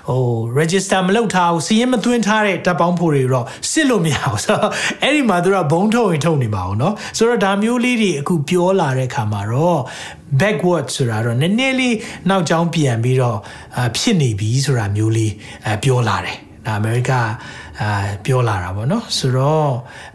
[0.08, 0.22] ဟို
[0.58, 4.72] register မလုပ်ထားဘူးစီးရင်မသွင်းထားတဲ့တပ်ပေါင်းဖို့တွေတော့စစ်လို့မရဘူးဆိုတော့
[5.02, 9.80] အဲ့ဒီမှာသူကဘုံထုတ်ရင်ထုတ်နေပါအောင်เนาะဆိုတော့ဒါမျိုးလေးတွေအခုပြောလာတဲ့ခါမှာတော့
[10.40, 11.96] backward ဆိုတာတော့နည်းနည်းလေး
[12.28, 13.38] နောက်ကျောင်းပြန်ပြီးတော့
[13.96, 15.32] ဖြစ်နေပြီဆိုတာမျိုးလေး
[15.82, 17.12] ပြောလာတယ်ဒါအမေရိက
[17.81, 17.89] အာ
[18.25, 19.69] ပြောလာတာပေါ့နော်ဆိုတော့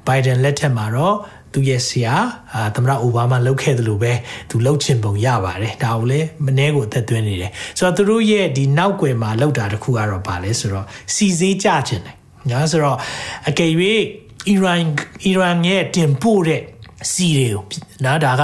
[0.07, 1.17] Biden လက်ထက်မှာတော့
[1.53, 2.15] သူရဲ့ဆရာ
[2.55, 4.13] အာသမရအိုဘားမားလုပ်ခဲ့တယ်လို့ပဲ
[4.51, 12.17] သူလုပ်ချင်ပုံရပါတယ်ဒါကိုလည်းမနှဲကိုအသက်သွင်းနေတယ်ဆိုတော့သူတို့ရဲ့ဒီနောက်ွယ်မှာလောက်တာတခုကတော့ဗာလဲဆိုတော့စီစေးကြချင်တယ်
[12.51, 12.97] ညာဆိုတော့
[13.49, 13.71] အကယ်၍
[14.49, 14.83] အီရန်
[15.25, 16.63] အီရန်ရဲ့တင်ပို့တဲ့
[17.13, 17.65] စီတွေကို
[18.05, 18.43] နော်ဒါက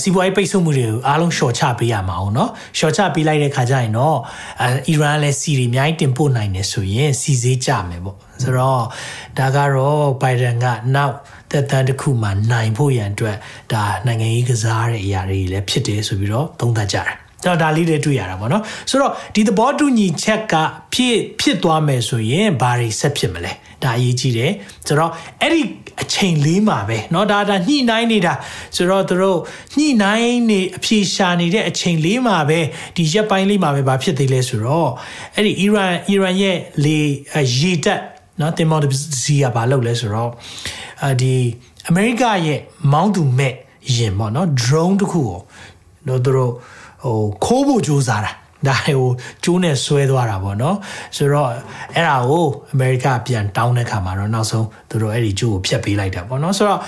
[0.00, 4.16] စီးပွားရေးပိတ်ဆို့မှုတွေကိုအားလုံးရှော့ချပေးရမှာအောင်နော်ရှော့ချပေးလိုက်တဲ့ခါကျရင်တော့
[4.88, 8.83] အီရန်လည်းစီတွေအများကြီးတင်ပို့နိုင်တယ်ဆိုရင်စီစေးကြမယ်ပေါ့ ဆိုတော့
[9.37, 10.65] ဒါကတော့ဘိုင်ဒန်က
[10.95, 11.15] နောက်
[11.51, 13.37] သက်တမ်းတစ်ခုမှနိုင်ဖို့ရန်အတွက်
[13.73, 20.53] ဒါနိုင်ငံရေးကစားတဲ့အရာတွေလည်းဖြစ်တယ်ဆိုပြီးတော့သုံးသပ်ကြတယ်ကျွန်တော်ဒါလေးတွေတွေ့ရတာပေါ့နော်ဆိုတော့ဒီသဘောတူညီချက်က
[20.93, 23.51] ဖြစ်ဖြစ်သွားမယ်ဆိုရင်ဘာတွေဆက်ဖြစ်မလဲ
[23.83, 24.51] ဒါအရေးကြီးတယ်
[24.87, 25.11] ဆိုတော့
[25.41, 25.61] အဲ့ဒီ
[26.01, 28.33] အချိန်လေးမှာပဲเนาะဒါဒါညှိနှိုင်းနေတာ
[28.75, 29.39] ဆိုတော့သူတို့
[29.77, 32.59] ညှိနှိုင်းနေအဖြေရှာနေတဲ့အချိန်လေးမှာပဲ
[32.95, 34.91] ဒီရက်ပိုင်းလေးမှာပဲဘာဖြစ်သေးလဲဆိုတော့
[35.35, 36.99] အဲ့ဒီအီရန်အီရန်ရဲ့လေ
[37.57, 38.01] ရေတက်
[38.40, 38.84] နော်တင်မောတ
[39.22, 40.30] စီကဘာလုပ်လဲဆိုတော့
[41.06, 41.34] အဒီ
[41.88, 42.58] အမေရိကရဲ့
[42.92, 43.54] မောင်းသူမဲ့
[43.96, 45.38] ယင်ပေါ့နော် drone တခုကို
[46.08, 46.52] တို့တို့
[47.04, 48.32] ဟိုခိုးဖို့ကြိုးစားတာ
[48.66, 49.08] ဒါဟို
[49.44, 50.76] ကျိုးနဲ့ဆွဲသွားတာပေါ့နော်
[51.16, 51.48] ဆိုတော့
[51.94, 56.80] အဲ့ဒါကိုအမေရိကပြန်တောင်းတဲ့ခါမှာတော့နောက်ဆုံးသူတို့အဲ့ဒီကျိုးကိုဖျက်ပေးလိုက်တာပေါ့နော်ဆိုတော့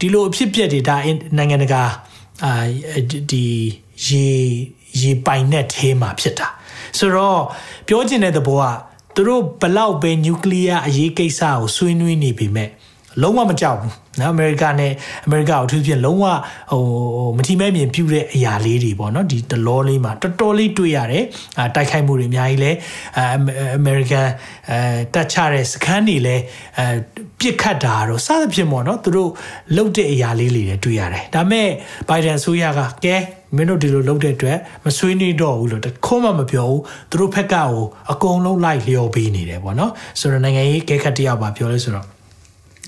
[0.00, 0.96] ဒီလိုအဖြစ်ပြက်တွေဒါ
[1.36, 1.82] နိုင်ငံတကာ
[2.44, 2.52] အာ
[3.30, 3.44] ဒီ
[4.06, 4.26] ရေ
[5.00, 6.48] ရေပိုင်နဲ့သေးမှာဖြစ်တာ
[6.98, 7.40] ဆိုတော့
[7.86, 8.64] ပြောချင်တဲ့သဘောက
[9.20, 12.68] သူတို့ဘလောက်ပဲနျူကလ িয়ার အရေးကိစ္စကိုဆွေးနွေးနေပြီမဲ့
[13.22, 14.92] လုံးဝမကြောက်ဘူးနော်အမေရိကနဲ့
[15.26, 16.24] အမေရိကကိုသူဖြစ်လုံးဝ
[16.72, 16.82] ဟို
[17.36, 21.24] မထီမဲ့မြင်ပြူတဲ့အရာလေးတွေပေါ့နော်ဒီတလောလေးမှာတော်တော်လေးတွေ့ရတယ်
[21.58, 22.72] အာတိုက်ခိုက်မှုတွေအများကြီးလဲ
[23.76, 24.28] အမေရိကန်
[24.70, 24.78] အဲ
[25.14, 26.36] တက်ချတဲ့စခန်းတွေလဲ
[26.78, 26.84] အဲ
[27.40, 29.30] ပြစ်ခတ်တာတော့စသဖြင့်ပေါ့နော်သူတို့
[29.76, 31.68] လှုပ်တဲ့အရာလေးတွေလည်းတွေ့ရတယ်ဒါပေမဲ့
[32.08, 33.16] ဘိုင်ဒန်ဆိုရကကဲ
[33.56, 42.19] မင်းတို့ဒီလိုလုပ်တဲ့အတွက်မဆွေးနွေးတော့ဘူးလို့တခုမှမပြောဘူးသူတို့ဖက်ကဟိုအကုန်လုံးလိုက်လျော်ပေးနေတယ်ပေါ့နော်ဆိုတော့နိုင်ငံရေးကဲခတ်တယောက်ပါပြောလဲဆိုတော့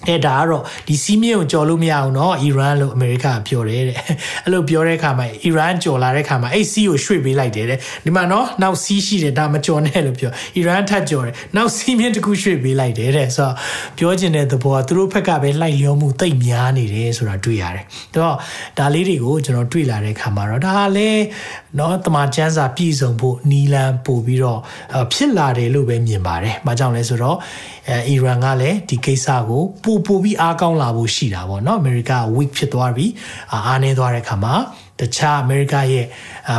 [0.08, 3.96] အဲဒါကတော့ဒီစီးမြင့်ကိုကြော်လို့မရအောင်နော်အီရန်လို့အမေရိကပြောတယ်တဲ့
[4.44, 13.54] အဲ့လိုပြောတဲ့အခါမှာအီရန်ကြော်လာတဲ့အခါမှာအဲ့စီးကိုရွှေ့ပေးလိုက်တယ်တဲ့ဒီမှာနော်နောက်စီးရှိတယ်ဒါမကြော်နဲ့လို့ပြောအီရန်ထပ်ကြော်တယ်နောက်စီးမြင့်တစ်ခုရွှေ့ပေးလိုက်တယ်တဲ့ဆိုတော့
[13.98, 17.84] ပြောချင်တဲ့သဘောကသူတို့ဘက်ကပဲလိုက်လျောမှုတိတ်များနေတယ်ဆိုတာတွေ့ရတယ်
[18.14, 18.36] ဒါတော့
[18.78, 21.22] ဒါလေးတွေကိုကျွန်တော်တွေ့လာတဲ့အခါမှာတော့ဒါလည်း
[21.78, 24.60] နော်တမန်ကျမ်းစာပြည့်စုံဖို့နီလန်ပို့ပြီးတော့
[25.12, 27.36] ဖြစ်လာတယ်လို့ပဲမြင်ပါတယ်။ဘာကြောင့်လဲဆိုတော့
[28.08, 33.11] အီရန်ကလည်းဒီကိစ္စကိုပိပို့ပြီးအားကောင်းလာဖို့ရှိတာပေါ့နော်အမေရိက weak ဖြစ်သွားပြီး
[33.53, 34.55] အားနည်းသွားတဲ့အခါမှာ
[34.99, 36.05] တခြားအမေရိကရဲ့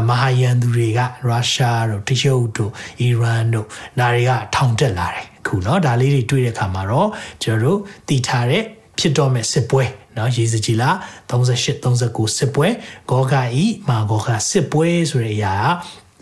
[0.08, 3.66] မဟာယန်သူတွေကရုရှားတို့တရုတ်တို့အီရန်တို့
[3.98, 7.08] ဒါတွေကထောင်တက်လာတယ်အခုเนาะဒါလေးတွေတွေ့တဲ့အခါမှာတော့
[7.42, 8.62] ကျွန်တော်တို့တည်ထားတဲ့
[8.98, 9.84] ဖြစ်တော့မဲ့စစ်ပွဲ
[10.14, 10.90] เนาะရေစကြည်လာ
[11.30, 12.68] 38 39စစ်ပွဲ
[13.10, 15.54] ဂောဂဤမာဂောဂစစ်ပွဲဆိုတဲ့အရာ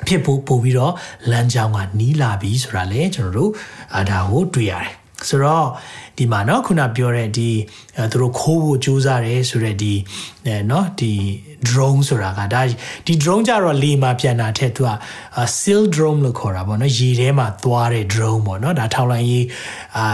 [0.07, 0.95] ဖြစ်ဖို့ပို့ပြီးတော့
[1.31, 3.51] လမ်းကြောင်းကနီးလာပြီဆိုတာလေကျွန်တော်တို့
[3.99, 4.95] အဒါကိုတွေ့ရတယ်
[5.29, 5.69] ဆိုတော့
[6.21, 7.51] ဒီမှာเนาะခုနပြောတဲ့ဒီ
[8.13, 9.95] သူတို့ခိုးဖို့ကြိုးစားတယ်ဆိုတဲ့ဒီ
[10.69, 11.13] เนาะဒီ
[11.69, 12.61] drone ဆိုတာကဒါ
[13.07, 14.91] ဒီ drone ကြတော့လေမှာပြန်တာထက်သူက
[15.59, 19.47] seal drone လို့ခေါ်တာပေါ့เนาะရေထဲမှာသွားတဲ့ drone ပေါ့เนาะဒါထောက်လိုင်းရေး
[19.97, 20.07] အာ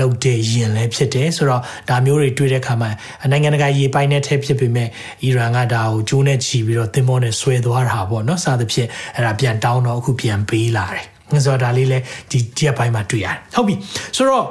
[0.00, 2.90] လုတ်တဲ့ရင်လည်းဖြစ်တယ်ဆိုတော့ဒါမျိုးတွေတွေ့တဲ့အခါမှာ
[3.30, 4.88] နိုင်ငံတကာရေပိုင်နဲ့ထက်ဖြစ်ပေမဲ့
[5.22, 11.06] အီရန်ကဒါကိုကျိုးနဲ့ချီပြီးတော့သင်္ဘောနဲ့ဆွဲသွားတာပေါ့เนาะစသဖြင့်အဲ့ဒါပြန်တောင်းတော့အခုပြန်ပေးလာတယ်
[11.44, 13.74] ဆိုတော့ဒါလေးလည်းဒီဒီအပိုင်းမှာတွေ့ရတယ်ဟုတ်ပြီ
[14.16, 14.46] ဆိုတော့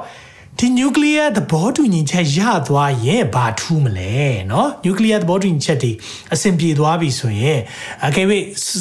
[0.58, 4.14] ဒီနျူကလ িয়ার သဘောတူညီချက်ရသွားရင်ဘာထူးမလဲ
[4.48, 5.92] เนาะနျူကလ িয়ার သဘောတူညီချက်တွေ
[6.34, 7.58] အဆင်ပြေသွားပြီဆိုရင်
[8.06, 8.26] အကယ်၍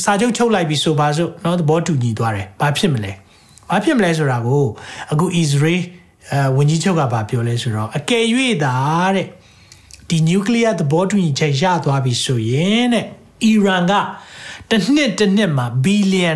[0.03, 3.11] စာချုပ်ချုပ်လိုက်ပြီဆိုပါစို့เนาะသဘောတူညီသွားတယ်ဘာဖြစ်မလဲ
[3.69, 4.65] ဘာဖြစ်မလဲဆိုတာကို
[5.11, 5.81] အခု Israel
[6.31, 8.25] အဲဝန်ကြီးချုပ်ကဘာပြောလဲဆိုတော့အကယ်၍
[8.63, 8.75] သာ
[9.15, 9.27] တဲ့
[10.09, 13.05] ဒီနျူကလ িয়ার သဘောတူညီချက်ရသွားပြီဆိုရင်တဲ့
[13.43, 13.93] အီရန်က
[14.69, 16.31] တစ်နှစ်တစ်နှစ်မှာဘီလီယံ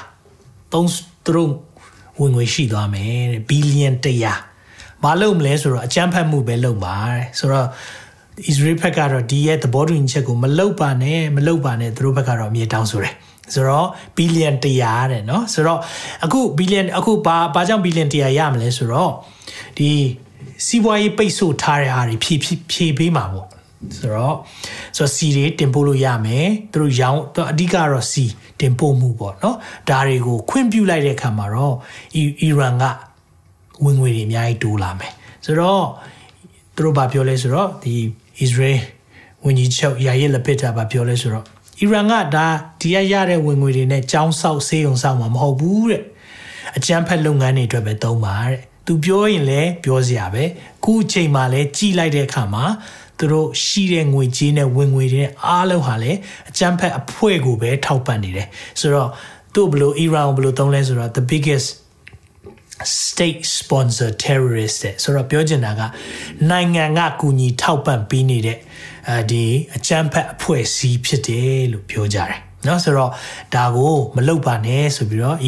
[0.00, 0.88] 100သုံး
[1.24, 1.52] သူတို့
[2.20, 4.50] ဝင်ငွေရှိသွားမယ်တဲ့ဘီလီယံ100
[5.04, 7.68] မလုပ်မလဲဆိုတော့အကြမ်းဖက်မှုပဲလုပ်ပါတဲ့ဆိုတော့
[8.50, 13.14] Israel ဘက်ကတော့ဒီရဲ့သဘောတူညီချက်ကိုမလုပ်ပါနဲ့မလုပ်ပါနဲ့သူတို့ဘက်ကတော့အမြဲတောင်းဆိုတယ်
[13.54, 15.80] ဆိုတော့ဘီလီယံ100တဲ့เนาะဆိုတော့
[16.24, 19.12] အခုဘီလီယံအခုဘာဘာကြောင့်ဘီလီယံ100ရမလဲဆိုတော့
[19.78, 19.90] ဒီ
[20.66, 22.40] စီးပွားရေးပိတ်ဆို့ထားတဲ့ဟာတွေဖြည့်
[22.72, 23.48] ဖြည့်ပေးမှာပေါ့
[23.98, 24.36] ဆိုတော့
[24.96, 27.22] ဆိုတော့စီတွေတင်ပို့လို့ရမယ်သူတို့ရောင်း
[27.52, 28.24] အဓိကတော့စီ
[28.60, 29.56] တင်ပို့မှုပေါ့နော်
[29.88, 31.76] ဒါတွေကိုခွင့်ပြုလိုက်တဲ့အခါမှာတော့
[32.16, 32.84] အီရန်က
[33.83, 35.11] ဝင်ငွေတွေအများကြီးတိုးလာမယ်
[35.45, 35.85] ဆိုတော့
[36.75, 37.95] သူတို့ဘာပြောလဲဆိုတော့ဒီ
[38.45, 38.81] Israel
[39.45, 41.45] ဝန်ကြီးချုပ်ယာယီလပစ်တာဘာပြောလဲဆိုတော့
[41.81, 42.47] အီရန်ကဒါ
[42.81, 46.03] ဒီရရတဲ့ဝင်ငွေတွေနဲ့ကြောင်းဆောက်ဆေးရုံဆောက်မှာမဟုတ်ဘူးတဲ့
[46.77, 50.43] အကြမ်းဖက်လုပ်ငန်းတွေအတွက်ပဲသုံးပါတဲ့သူပြောရင်လည်းပြောစရာပဲ
[50.83, 52.65] ခုအချိန်မှလည်းကြီးလိုက်တဲ့အခါမှာ
[53.19, 56.17] သူတို့ရှိတဲ့ငွေကြေးနဲ့ဝင်ငွေတွေအားလုံးဟာလည်း
[56.49, 58.47] အကြမ်းဖက်အဖွဲ့ကိုပဲထောက်ပံ့နေတယ်
[58.79, 59.09] ဆိုတော့
[59.53, 61.67] သူ့ဘလို့ Iran ဘလို့သုံးလဲဆိုတော့ the biggest
[62.84, 65.82] state sponsor terrorist တဲ့ဆိုတော့ပြောချင်တာက
[66.50, 68.58] နိုင်ငံကကူညီထောက်ပံ့ပေးနေတဲ့
[69.08, 69.44] အဲဒီ
[69.76, 73.10] အကြမ်းဖက်အဖွဲ့အစည်းဖြစ်တယ်လို့ပြောကြတယ်เนาะဆိုတော့
[73.54, 75.38] ဒါကိုမလုပ်ပါနဲ့ဆိုပြီးတော့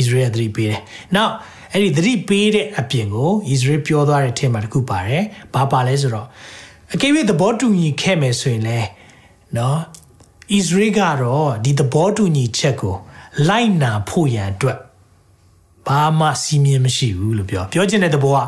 [0.00, 0.80] Israel သတိပေးတယ်။
[1.16, 1.28] Now
[1.72, 5.22] အဲ့ဒီသတိပေးတဲ့အပြင်ကို Israel ပြောသွားတဲ့အထက်မှာတခုပါတယ်။
[5.54, 6.26] ဘာပါလဲဆိုတော့
[6.94, 8.78] အကယ်၍သဘောတူညီခဲ့မယ်ဆိုရင်လေ
[9.56, 9.78] နော်
[10.58, 12.96] Israel ကတော့ဒီသဘောတူညီချက်ကို
[13.48, 14.78] လိုက်နာဖို့ရန်အတွက်
[15.87, 18.39] ဘာမှစီမင်းမရှိဘူးလို့ပြောပြောချင်တဲ့သဘောက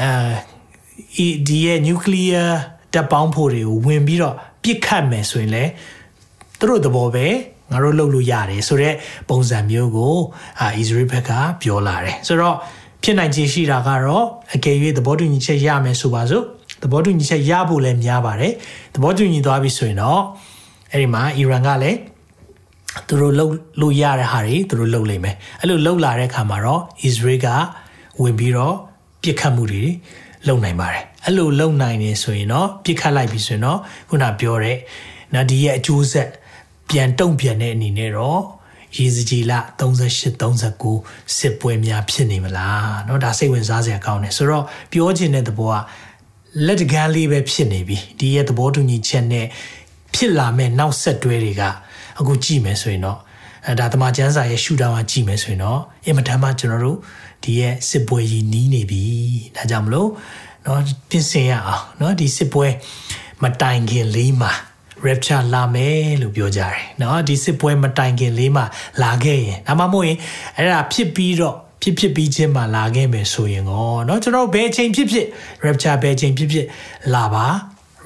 [0.00, 2.48] အဲဒီရဲ့ nuclear
[2.94, 5.64] တပ်ပေါင်းဖို့တွေကိုဝင်ပြီးတော့ပြစ်ခတ်မယ်ဆိုရင်လေ
[6.58, 7.26] သူတို့သဘောပဲ
[7.70, 8.96] ငါတို့လုပ်လို့ရတယ်ဆိုတော့
[9.28, 10.16] ပုံစံမျိုးကို
[10.60, 11.30] အာ Israel ဘက်က
[11.62, 12.56] ပြောလာတယ်ဆိုတော့
[13.02, 16.44] ဖြစ်နိုင်ခြေရှိတာကတော့အကယ်၍သဘောတူညီချက်ရမယ်ဆိုပါစို့
[16.82, 18.52] သဘောတူညီချက်ရဖို့လည်းများပါတယ်
[18.94, 20.20] သဘောတူညီသွားပြီဆိုရင်တော့
[20.92, 21.98] အဲ့ဒီမှာအီရန်ကလည်း
[23.07, 27.47] သူတို့လှုပ်လို့ရတဲ့ဟာတွေသူတို့လှုပ်လိမ့်မယ်အဲ့လိုလှုပ်လာတဲ့အခါမှာတော့ Israel က
[28.21, 28.75] ဝင်ပြီးတော့
[29.23, 29.83] ပြစ်ခတ်မှုတွေ
[30.47, 34.77] လုပ်နိုင်ပါတယ်အဲ့လိုလုပ်နိုင်နေဆိုရင်တော့ပြစ်ခတ်လိုက်ပြီဆိုရင်တော့ခုနပြောတဲ့
[35.33, 36.29] နော်ဒီရဲ့အကျိုးဆက်
[36.89, 38.41] ပြန်တုံ့ပြန်တဲ့အနေနဲ့တော့
[38.97, 45.77] ရေစကြီးလ38 39စစ်ပွဲများဖြစ်နေမလားเนาะဒါစိတ်ဝင်စားစရာကောင်းတယ်ဆိုတော့ပြောချင်တဲ့သဘောက
[46.65, 49.45] လက်တကမ်းလေးပဲဖြစ်နေပြီဒီရဲ့သဘောတူညီချက်နဲ့
[50.15, 51.63] ဖြစ်လာမဲ့နောက်ဆက်တွဲတွေက
[52.19, 53.19] အခုကြည့်မယ်ဆိုရင်တော့
[53.67, 56.97] အဲဒါတမချန်းစာရဲ့ရှူတောင်းကကြည့်မယ်ဆိုရင်တော့အင်မတန်မှကျွန်တော်တို့
[57.43, 59.03] ဒီရဲ့စစ်ပွဲကြီးနီးနေပြီ
[59.55, 60.09] ဒါကြောင့်မလို့
[60.63, 62.67] เนาะပြင်ဆင်ရအောင်เนาะဒီစစ်ပွဲ
[63.43, 64.51] မတိုင်ခင်လေးမှာ
[65.05, 68.65] rapture လာမယ်လို့ပြောကြတယ်เนาะဒီစစ်ပွဲမတိုင်ခင်လေးမှာ
[69.03, 70.17] လာခဲ့ရင်ဒါမှမဟုတ်ရင်
[70.57, 75.27] အဲ့ဒါဖြစ်ပြီးတော့ဖြစ်ဖြစ်ပြီးချင်းမှလာခဲ့မယ်ဆိုရင်ကောเนาะကျွန်တော်ဘယ်ချိန်ဖြစ်ဖြစ်
[75.65, 76.65] rapture ဘယ်ချိန်ဖြစ်ဖြစ်
[77.13, 77.45] လာပါ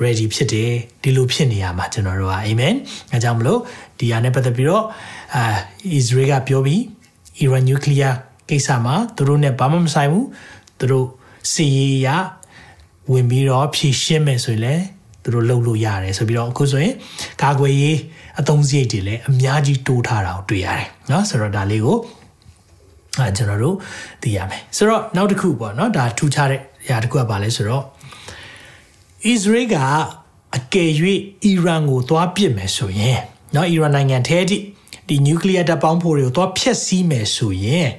[0.04, 0.72] ready ဖြစ်တယ်
[1.04, 2.74] ဒီလိုဖြစ်နေရမှာကျွန်တော်တို့ကအာမင်
[3.14, 3.60] အဲကြောင့်မလို့
[4.00, 4.84] ဒီဟာနဲ့ပတ်သက်ပြီးတော့
[5.36, 5.44] အာ
[5.98, 6.82] Israel ကပြောပြီး
[7.44, 8.14] Iran nuclear
[8.50, 10.28] ကိစ္စမှာသူတို့ ਨੇ ဘာမှမဆိုင်ဘူး
[10.80, 11.08] သူတို့
[11.52, 12.08] စီရေးရ
[13.12, 14.84] ဝင်ပြီးတော့ဖြည့်ရှင်းမယ်ဆိုရင်လည်း
[15.24, 16.94] သူတို့လုပ်လို့ရတယ်ဆိုပြီးတော့အခုဆိုရင်
[17.42, 17.98] ကာကွယ်ရေး
[18.40, 21.98] အသုံးစရိတ်တွေလည်းအများကြီးတိုးထားတာကိုတွေ့ရတယ်เนาะဆိုတော့ဒါလေးကို
[23.20, 23.76] အဲကျွန်တော်တို့
[24.22, 27.84] သိရမယ်ဆိုတော့နောက်တစ်ခုပေါ့เนาะဒါထူးခြားတဲ့အရာတစ်ခုကဘာလဲဆိုတော့
[29.34, 29.78] Israel က
[30.58, 30.92] အကယ်၍
[31.44, 33.20] အီရန်ကိုသွားပစ်မယ်ဆိုရင်
[33.54, 34.58] เนาะအီရန်နိုင်ငံထဲအထိ
[35.08, 37.90] ဒီနျူကလ িয়ার တပ်ပေါင်းဖို့တွေကိုသွားဖျက်ဆီးမယ်ဆိုရင်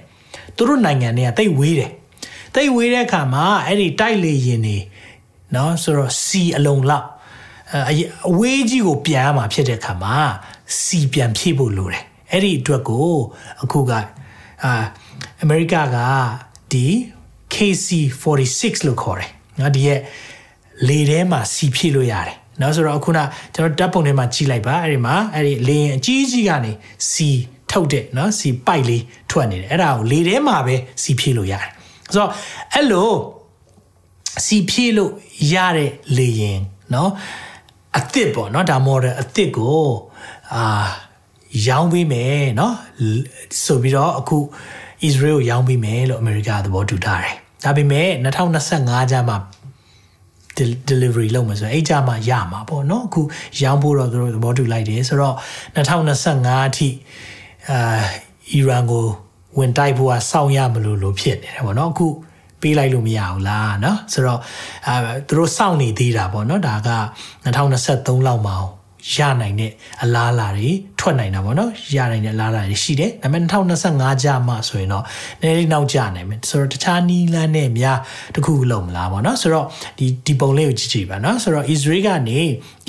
[0.57, 1.91] သူတို့နိုင်ငံတွေကတိတ်ဝေးတယ်
[2.55, 4.79] တိတ်ဝေးတဲ့အခါမှာအဲ့ဒီတိုက်လေရင်တွေ
[5.53, 7.07] เนาะဆိုတော့စီအလုံးလောက်
[8.31, 10.17] အဝေးကြီးကိုပြန်ရမှာဖြစ်တဲ့အခါမှာ
[10.83, 13.11] စီပြန်ဖြည့်ဖို့လိုတယ်အဲ့ဒီအတွက်ကို
[13.63, 13.93] အခုက
[14.65, 14.73] အာ
[15.43, 15.97] အမေရိကက
[16.73, 16.87] ဒီ
[17.55, 20.01] KC46 လို့ခေါ်တယ်เนาะဒီရဲ့
[20.89, 23.20] လေထဲမှာစီဖြည့်လို့ရတယ် နော်ဆိုတော့အခုန
[23.56, 26.72] ကျွန်တော်ဓာတ်ပုံထဲမှာကြည့်လိုက်ပါအဲ့ဒီမှာအဲ့ဒီလေရင်အကြီးကြီးကနေ
[27.12, 27.30] စီ
[27.72, 31.70] ထုတ်တဲ့နော်စီပိုက်လေးထွက်နေတယ်အဲ့ဒါကိုလေထဲမှာပဲစီဖြည့်လို့ရတယ်
[32.14, 32.30] ဆိုတော့
[32.74, 33.12] အဲ့လို
[34.46, 35.12] စီဖြည့်လို့
[35.54, 36.60] ရတဲ့လေရင်
[36.94, 37.12] နော်
[37.96, 39.86] အစ်စ်ပေါ့နော်ဒါ model အစ်စ်ကို
[40.56, 40.64] အာ
[41.68, 42.76] ရောင်းပေးမယ်နော်
[43.66, 44.38] ဆိုပြီးတော့အခု
[45.08, 48.08] Israel ကိုရောင်းပေးမယ်လို့အမေရိကသဘောတူထားတယ်ဒါပေမဲ့
[48.56, 49.36] 2025ကျမှ
[50.91, 53.21] delivery လုပ်မှာဆိုရင်အဲ့ကြမှာရမှာပေါ့နော်အခု
[53.61, 55.35] ရောင်းဖို့တော့သူတို့သဘောတူလိုက်တယ်ဆိုတော့
[55.77, 56.89] 2025အထိ
[57.71, 58.01] အာ
[58.53, 59.05] အီရန်ကို
[59.59, 62.07] ဝင်တိုက်ဖို့ကစောင့်ရမလို့လို့ဖြစ်နေတယ်ပေါ့နော်အခု
[62.61, 64.41] ပေးလိုက်လို့မရဘူးလားเนาะဆိုတော့
[64.87, 64.95] အာ
[65.29, 66.91] သူတို့စောင့်နေသေးတာပေါ့เนาะဒါက
[67.45, 68.57] 2023လောက်မှာ
[69.16, 69.72] ရနိုင်တဲ့
[70.04, 73.44] အလားအလာတွေထွက်နိုင်တာပေါ့နော်ရနိုင်တဲ့အလားအလာတွေရှိတယ်ဒါပေမဲ့
[73.82, 75.04] 2025ကြာမှဆိုရင်တော့
[75.42, 77.98] နည်းနည်းနောက်ကျနိုင်မယ်ဆိုတော့တခြားနီးလန်းနဲ့များ
[78.36, 79.66] တခုလုံးမလားပေါ့နော်ဆိုတော့
[79.98, 82.40] ဒီဒီပုံလေးကိုကြည့်ကြည့်ပါနော်ဆိုတော့ Israel ကနေ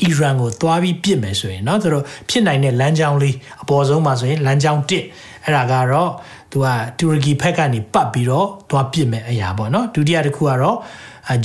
[0.07, 6.11] Iran ကိုသွားပြီးပြစ်မယ်ဆိုရင်နော်ဆိုတော့ဖြစ်နိုင်တဲ့လမ်းကြောင်းလေးအပေါ်ဆုံးမှာဆိုရင်လမ်းကြောင်း1အဲ့ဒါကတော့
[6.53, 10.77] သူကတူရကီဘက်ကနေပတ်ပြီးတော့သွားပြစ်မယ်အရာပေါ့နော်ဒုတိယတစ်ခုကတော့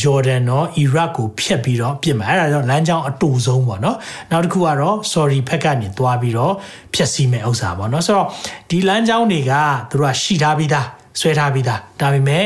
[0.03, 3.97] ဂျော်ဒန်တော့အီရတ်ကိုဖျက်ပြီးတော့ပြစ်မှာအဲ့ဒါကြောင့်လမ်းကြောင်းအတူဆုံးပေါ့နော်
[4.31, 6.55] နောက်တစ်ခုကတော့ sorry ဖက်ကနေသွားပြီးတော့
[6.95, 8.29] ဖျက်ဆီးမဲ့ဥစ္စာပေါ့နော်ဆိုတော့
[8.71, 9.53] ဒီလမ်းကြောင်းတွေက
[9.91, 10.87] သူတို့ကရှိထားပြီးသား
[11.21, 12.45] ဆွဲထားပြီးသားဒါပေမဲ့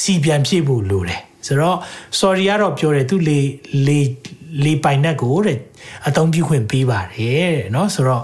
[0.00, 1.76] စီပြန်ဖြည့်ဖို့လိုတယ်ဆိုတော့
[2.20, 3.38] sorry ကတော့ပြောတယ်သူလေ
[3.86, 4.00] လေ
[4.64, 5.58] လေပိုင်နက်ကိုတဲ့
[6.06, 8.22] အသုံးပြုခွင့်ပေးပါတယ်တဲ့เนาะဆိုတော့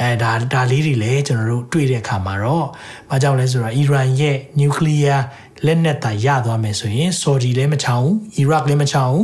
[0.00, 2.66] အဲဒါဒါလေးတွေလည်းကျွန်တော်တို့တွေ့တဲ့အခါမှာတော့
[3.10, 5.20] ဘာကြောင့်လဲဆိုတော့အီရန်ရဲ့နျူကလ িয়ার
[5.66, 9.20] လက်နက်တာရသွားမယ်ဆိုရင်ဆော်ဒီလည်းမချောင်းအီရတ်လည်းမချောင်း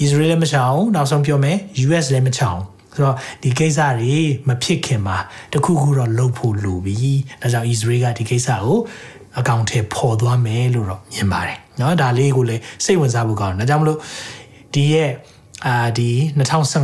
[0.00, 2.62] အစ္စရေးလည်းမချောင်းနောက်ဆုံးပြောမယ် US လည်းမချောင်း
[2.94, 4.16] ဆိုတော့ဒီကိစ္စတွေ
[4.48, 5.16] မဖြစ်ခင်မှာ
[5.52, 8.78] တခုခုတော့လုပ်ဖို့လိုပြီဒါကြောင့် Israel ကဒီကိစ္စကို
[9.38, 13.98] အကောင့်ထဲပေါ်သွားမယ်လို့တော့မြင်ပါတယ်เนาะဒါလေးကိုလည်းစိတ်ဝင်စားဖို့ကောင်းတယ်ဒါကြောင့်မလို့
[14.74, 15.10] ဒီရဲ့
[15.66, 16.10] အာဒီ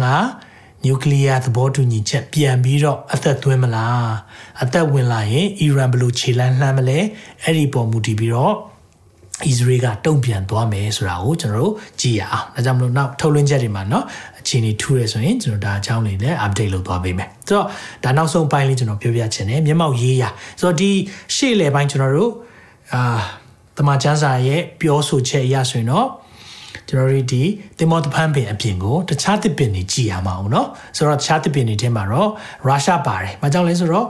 [0.04, 4.08] 2015နျူကလ িয়ার သဘောတူညီချက်ပြန်ပြီးတော့အသက်သွင်းမလား
[4.62, 6.98] အသက်ဝင်လာရင်အီရန်ဘယ်လိုခြေလှမ်းလှမ်းမလဲ
[7.42, 8.54] အဲ့ဒီပေါ်မူတည်ပြီးတော့
[9.46, 14.04] ဣသရေလကတုံ့ပြန်သွားမယ်ဆိုတာကိုကျွန်တော်တို့ကြည့်ရအောင်။ဒါကြောင့်မလို့နောက်ထုတ်လွှင့်ချက်တွေမှာเนาะ
[14.40, 17.66] အခြေအနေထူးရဆိုရင်ကျွန်တော်ဒါအကြောင်းလေးလည်း update လုပ်သွားပေးမယ်။ဆိုတော့
[18.04, 20.24] ဒါနောက်ဆုံးပိုင်းလေးကျွန်တော်ပြောပြချင်တယ်မျက်မှောက်ရေးရ။
[20.60, 20.90] ဆိုတော့ဒီ
[21.36, 22.32] ရှေ့လေပိုင်းကျွန်တော်တို့
[22.94, 23.02] အာ
[23.76, 26.08] တမန်ကျမ်းစာရဲ့ပြောဆိုချက်အရဆိုရင်တော့
[26.88, 27.42] ကျွန်တော်တို့ဒီ
[27.78, 32.30] တင်မောတဖန်ပင်အပြင်ကိုတခြားတစ်ပင်တွေကြည်ရမှာအောင်เนาะဆိုတော့တခြားတစ်ပင်တွေထဲမှာတော့
[32.66, 34.08] ရုရှားပါတယ်။ဘာကြောင့်လဲဆိုတော့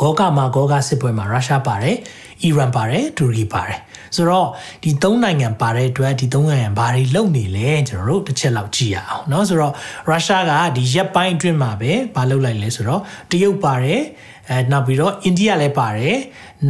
[0.00, 1.96] ဂောကမှာဂောကစစ်ပွဲမှာရုရှားပါတယ်
[2.42, 3.78] အီရန်ပါတယ်တူရကီပါတယ်
[4.16, 4.48] ဆိုတော့
[4.84, 9.74] ဒီသုံးနိုင်ငံပါတဲ့အတွက်ဒီသုံးနိုင်ငံဘာတွေလုပ်နေလဲကျွန်တော်တို့တစ်ချက်လောက်ကြည့်ရအောင်เนาะဆိုတော့
[10.08, 14.02] ရုရှားကဒီရက်ပိုင်းအတွင်းမှာပဲဘာလုပ်လိုက်လဲဆိုတော့တရုတ်ပါတယ်
[14.50, 16.16] အဲနောက်ပြီးတော့အိန္ဒိယလည်းပါတယ်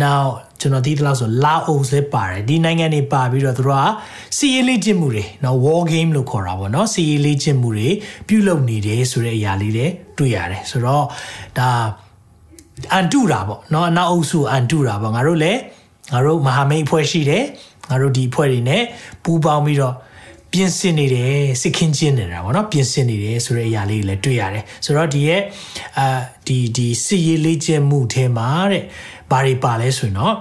[0.03, 3.89] နောက်ကျွန်တော်သိသလောက်ဆိုလာအိုလည်းပါတယ်ဒီနိုင်ငံတွေပါပြီးတော့သူတို့က
[4.37, 7.89] စီရေးလေးကျင့်မှုတွေနော် war game လို့ခေါ်တာပေါ့နော်စီရေးလေးကျင့်မှုတွေ
[8.29, 9.87] ပြုလုပ်နေတယ်ဆိုတဲ့အရာလေးတွေ
[10.19, 11.05] တွေ့ရတယ်ဆိုတော့
[11.59, 11.69] ဒါ
[12.93, 15.61] အန်တူတာပေါ့နော်အနောက်အုပ်စုအန်တူတာပေါ့ငါတို့လည်း
[16.13, 17.45] ငါတို့မဟာမိတ်အဖွဲ့ရှိတယ်
[17.91, 18.83] ငါတို့ဒီအဖွဲ့တွေနဲ့
[19.25, 19.95] ပူးပေါင်းပြီးတော့
[20.53, 25.41] ပြင်ဆင်နေတယ်စစ်ခင်းချင်းနေတာပေါ့နော်ပြင်ဆင်နေတယ်ဆိုတဲ့အရာလေးတွေလည်းတွေ့ရတယ်ဆိုတော့ဒီရဲ့
[25.99, 26.07] အာ
[26.47, 28.85] ဒီဒီစစ်ရေးလေ့ကျင့်မှုထဲမှာတဲ့
[29.31, 30.35] ဘာတွေပါလဲဆိုရင်တော့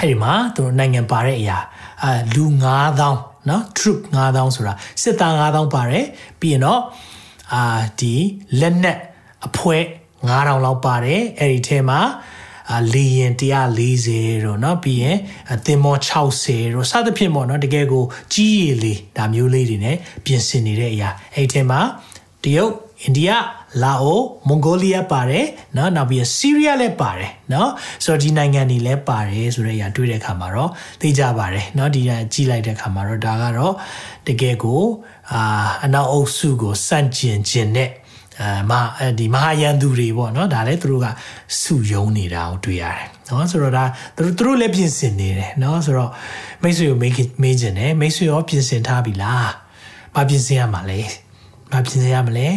[0.00, 1.58] အဲ့ဒီမှာသူတို့နိုင်ငံပါတဲ့အရာ
[2.02, 2.44] အာလူ
[2.94, 6.04] 9000เนาะ troop 9000ဆိုတာစစ်သား9000ပါတယ်
[6.40, 6.80] ပြီးရင်တော့
[7.54, 7.62] အာ
[8.00, 8.14] ဒီ
[8.60, 8.98] လက်နက်
[9.46, 9.82] အဖွဲ့
[10.28, 12.00] 9000လောက်ပါတယ်အဲ့ဒီထဲမှာ
[12.92, 15.16] လေရင်140တော့เนาะပြီးရင်
[15.66, 15.96] သင်္ဘော
[16.34, 19.92] 60တော့စသဖြင့်ပေါ့เนาะတကယ်ကိုကြီးရည်လေးဒါမျိုးလေးတွေ ਨੇ
[20.24, 21.80] ပြင်ဆင်နေတဲ့အရာအဲ့ဒီထဲမှာ
[22.44, 23.30] တရုတ်အိန္ဒိယ
[23.82, 27.68] လာအိုမွန်ဂိုလီးယားပါတယ်เนาะနောက်ပြီးဆီးရီးယားလည်းပါတယ်เนาะ
[28.04, 33.74] ဆိုတော့ဒီနိုင်ငံတွေလည်းပါတယ်ဆိုတဲ့အရာတွေ့တဲ့အခါမှာတော့သိကြပါတယ်เนาะဒီကကြည့်လိုက်တဲ့အခါမှာတော့ဒါကတော့
[34.28, 34.82] တကယ်ကို
[35.32, 35.42] အာ
[35.84, 37.90] အနောက်အုပ်စုကိုစန့်ကျင်ခြင်းနဲ့
[38.41, 38.73] အဲမ
[39.19, 41.07] ဒီမဟာယန်သူတွေပေါ့နော်ဒါလည်းသူတို့က
[41.61, 43.83] စုယုံနေတာကိုတွေ့ရတယ်နော်ဆိုတော့ဒါ
[44.17, 46.11] သူတို့သူတို့လည်းပြင်ဆင်နေတယ်နော်ဆိုတော့
[46.61, 49.51] မိတ်ဆွေကိုမေးမေးခြင်းတယ်မိတ်ဆွေရောပြင်ဆင်ထားပြီလား
[50.15, 51.01] ဘာပြင်ဆင်ရမှာလဲ
[51.71, 52.49] ဘာပြင်ဆင်ရမလဲ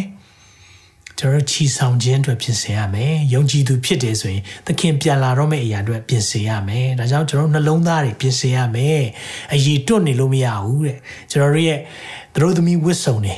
[1.19, 9.03] ကျွန်တော်ချီဆောင်ခြင်းအတွက်ပြင်ဆင်ရမယ်ယုံကြည်သူဖြစ်တယ်ဆိုရင်သခင်ပြန်လာတော့မယ့်အရာအတွက်ပြင်ဆင်ရမယ်ဒါကြောင့်ကျွန်တော်နှလုံးသားတွေပြင်ဆင်ရမယ်
[9.53, 10.97] အည်တွတ်နေလို့မရဘူးတဲ့
[11.31, 11.79] ကျွန်တော်တို့ရဲ့
[12.35, 13.35] သတို့သမီးဝစ်စုံနေ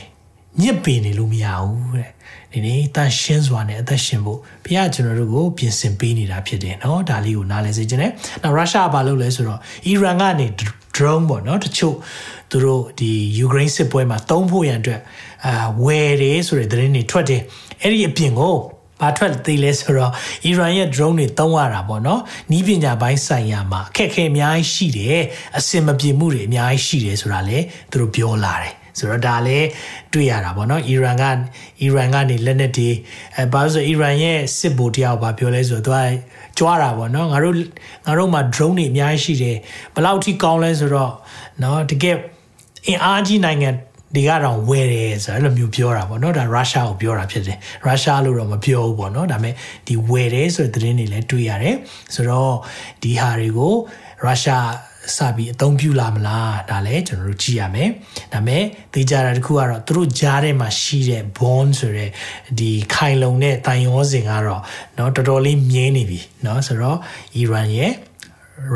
[0.63, 2.11] ညစ်ပင်နေလို့မရဘူးတဲ့
[2.53, 8.13] ဒီနေ့တန်ရှင်းစွာနဲ့အသက်ရှင်ဖို့ဘုရားကျွန်တော်တို့ကိုပြင်ဆင်ပေးနေတာဖြစ်တယ်เนาะဒါလေးကိုနားလည်စေချင်တယ်။
[8.43, 10.47] နောက်ရုရှားကဘာလုပ်လဲဆိုတော့အီရန်ကနေ
[10.97, 11.97] drone ပေါ့เนาะတချို့
[12.51, 15.01] သူတို့ဒီယူကရိန်းစစ်ပွဲမှာတုံးဖို့ရန်အတွက်
[15.47, 17.43] အာဝယ်တယ်ဆိုတဲ့သတင်းတွေထွက်တယ်။
[17.83, 18.57] အဲ့ဒီအပြင်ကို
[19.01, 20.13] ဘာထွက်သေးလဲဆိုတော့
[20.47, 22.21] အီရန်ရဲ့ drone တွေတုံးရတာပေါ့နော်
[22.53, 25.23] နီးပညာပိုင်းဆိုင်ရာမှာအခက်အခဲအများကြီးရှိတယ်
[25.59, 29.68] အစင်မပြေမှုတွေအများကြီးရှိတယ်ဆိုတာလည်းသူတို့ပြောလာတယ် ဆိုတော့ဒါလည်း
[30.14, 31.24] တွေ့ရတာပေါ့နော်အီရန်က
[31.82, 32.90] အီရန်ကနေလက်နက်တွေ
[33.36, 36.08] အဲဘာလို့ဆိုအီရန်ရဲ့စစ်ဗိုလ်တယောက်ဘာပြောလဲဆိုတော့
[36.58, 37.56] သူကကြွားတာပေါ့နော်ငါတို့
[38.06, 39.58] ငါတို့မှာ drone တွေအများကြီးရှိတယ်
[39.94, 41.14] ဘယ်လောက်ထိကောင်းလဲဆိုတော့
[41.64, 42.18] နော်တကယ်
[42.88, 43.70] အင်အားကြီးနိုင်ငံ
[44.16, 49.54] ဒီကတော့ဝယ်တယ်ဆိုတော့အဲ့လိုမျိုးပြောတာပေါ့နော်ဒါရုရှားကိုပြောတာဖြစ်တယ်ရုရှားလို့တော့မပြောဘူးပေါ့နော်ဒါပေမဲ့
[49.88, 51.76] ဒီဝယ်တယ်ဆိုတဲ့သတင်းတွေလည်းတွေ့ရတယ်
[52.16, 52.54] ဆိုတော့
[53.04, 53.74] ဒီဟာတွေကို
[54.24, 54.68] ရုရှား
[55.17, 57.91] စပြီးအသုံးပြုလာမလားဒါလည်းကျွန်တော်တို့ကြည့်ရမယ်
[58.33, 62.11] ဒါပေမဲ့သိကြတာတခုကတော့သူတို့ကြားထဲမှာရှိတဲ့ bond ဆိုတဲ့
[62.59, 64.63] ဒီခိုင်လုံတဲ့တိုင်ရောစင်ကတော့
[64.97, 66.99] เนาะတော်တော်လေးမြင်းနေပြီเนาะဆိုတော့
[67.37, 67.93] အီရန်ရဲ့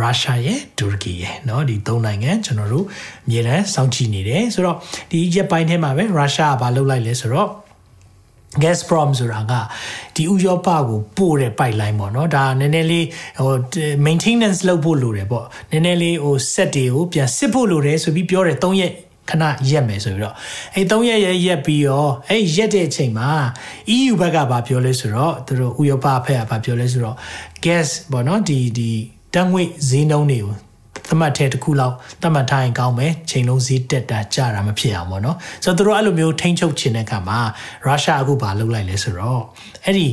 [0.01, 2.85] ရုရှားရဲ့တူရကီရဲ့เนาะဒီသုံးနိုင်ငံကျွန်တော်တို့
[3.27, 4.77] အမြဲတမ်းစောင့်ကြည့်နေတယ်ဆိုတော့
[5.11, 7.49] ဒီရက်ပိုင်းထဲမှာပဲရုရှားကဘာလုပ်လိုက်လဲဆိုတော့
[8.64, 9.54] Gazprom ဆိုတာက
[10.16, 13.06] ဒီဥရောပကိုပို့တဲ့ pipeline ပေါ့နော်ဒါနည်းနည်းလေး
[13.42, 13.54] ဟို
[14.06, 18.94] maintenance လုပ်ဖို့လိုတယ်ပေါ့နည်းနည်းလေးဟို set တွေကိုပြန်စစ်ဖို့လိုတယ်ဆိုပြီးပြောတယ်၃ရက်
[19.30, 20.36] ခဏရက်မယ်ဆိုပြီးတော့
[20.76, 23.30] အဲ3ရက်ရက်ရက်ပြီးတော့အဲရက်တဲ့အချိန်မှာ
[23.96, 27.16] EU ဘက်ကဗာပြောလဲဆိုတော့သူတို့ဥရောပဖက်ကဗာပြောလဲဆိုတော့
[27.66, 28.92] gas ပေါ့နော်ဒီဒီ
[29.34, 30.69] တန်ငွေဈေးနှုန်းတွေကို
[31.10, 37.39] သတ်မှတ်တဲ့တစ်ခုလောက်သတ်မှတ်ထားရင်ကောင်းမယ်ချိန်လုံးဈေးတက်တာကြတာမဖြစ်အောင်ပေါ့နော်ဆိုတော့သူတို့အဲ့လိုမျိုးထိန်းချုပ်ခြင်းတဲ့အခါမှာ
[37.86, 39.41] ရုရှားအခုဘာလုပ်လိုက်လဲဆိုတော့
[39.86, 40.08] အဲ့ဒီ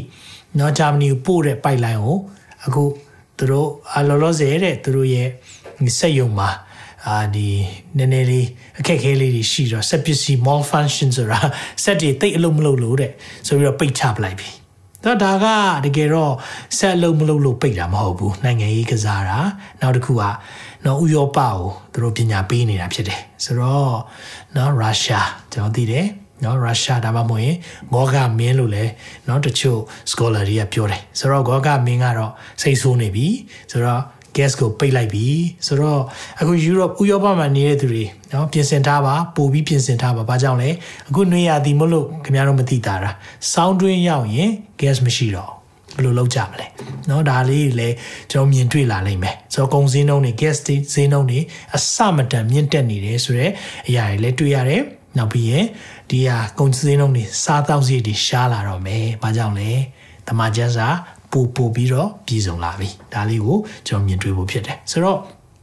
[0.58, 2.18] နော်ဂျာမနီကိုပို့တဲ့ပိုက်လိုင်းကို
[2.66, 2.84] အခု
[3.38, 5.28] သူတို့အလောလောဆယ်တဲ့သူတို့ရဲ့
[5.98, 6.50] စက်ရုံမှာ
[7.06, 7.48] အာဒီ
[7.96, 8.46] နည်းနည်းလေး
[8.78, 11.40] အခက်ခဲလေးတွေရှိတော့စက်ပစ္စည်း malfunction ဆိုတာ
[11.84, 13.12] စက်တွေတိတ်အလုံးမလုံးလို့တဲ့
[13.46, 14.50] ဆိုပြီးတော့ပိတ်ချပလိုက်ပြီ
[15.04, 15.46] တော့ဒါက
[15.84, 16.32] တကယ်တော့
[16.78, 19.38] ဆက်အလုံးမလုံးလို့ပိတ်တာမဟုတ်ဘူးနိုင်ငံရေးကစားတာ
[19.80, 20.24] နောက်တစ်ခုက
[20.86, 21.56] နော်ဥရောပကို
[21.92, 23.96] သူတို့ပညာပေးနေတာဖြစ်တယ်ဆိုတော့
[24.56, 26.06] နော်ရုရှားကျွန်တော်သိတယ်
[26.44, 27.56] နော်ရုရှားဒါမှမဟုတ်ရင်
[27.92, 28.92] ဂောဂမင်းလို့လည်း
[29.28, 33.26] နော်တချို့ scholar တွေကပြောတယ်ဆိုတော့ဂောဂမင်းကတော့စိတ်ဆိုးနေပြီ
[33.70, 34.02] ဆိုတော့
[34.36, 35.26] gas ကိုပိတ်လိုက်ပြီ
[35.66, 36.00] ဆိုတော့
[36.40, 40.70] အခု Europe ဥရောပမှာနေတဲ့သူတွေနော်ပြင်ဆင်ထားပါပို့ပြီးပြင်ဆင်ထားပါဘာကြောင့်လဲ
[41.08, 43.10] အခုနှွေရသည်မလို့ခင်ဗျားတို့မသိတာတာ
[43.52, 45.55] စောင်းတွင်းရောက်ရင် gas မရှိတော့
[45.95, 46.67] ဘယ်လိုလုပ်ကြမလဲ
[47.07, 47.95] เนาะဒါလေးလည်း
[48.31, 50.57] ကျွန်တော်မြင်တွေ့လာနိုင်မယ်ဆိုတော့ကုန်စင်းနှုန်းတွေ gas
[50.93, 51.39] ဈေးနှုန်းတွေ
[51.75, 53.51] အစမတန်မြင့်တက်နေတယ်ဆိုတော့
[53.87, 54.83] အရာတွေလည်းတွေ့ရတယ်
[55.17, 55.65] နောက်ပြီးရင်
[56.09, 59.71] ဒီဟာကုန်စင်းနှုန်းတွေစားတောက်စီတွေရှားလာတော့မယ်ဘာကြောင့်လဲ
[60.27, 60.87] တမန်ကျန်းစာ
[61.31, 65.19] ပို့ပို့ပြီးတော့ပြည်စုံလာပြီဒါလေးကိုကျွန်တော်မြင်တွေ့ဖို့ဖြစ်တယ်ဆိုတော့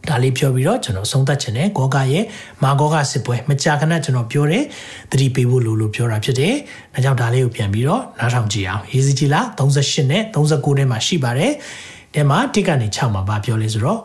[0.10, 2.26] ဒါလေးပြောပြီးတော့ကျွန်တော်ဆုံးသက်ခြင်းနဲ့ဂောဂရဲ့
[2.64, 4.64] မာဂောဂစစ်ပွဲမကြာခဏကျွန်တော်ပြောတယ်
[5.12, 6.54] သတိပေးဖို့လိုလို့ပြောတာဖြစ်တယ်။
[6.94, 11.52] ဒါကြောင့်ဒါလေးကိုပြန်ပြီးတော့နားထောင်ကြည့်အောင်ရေးစီကြီးလား38နဲ့39ထဲမှာရှိပါတယ်။
[12.14, 14.00] ဒီမှာတစ်ကနေ6မှာဗာပြောလဲဆိုတော့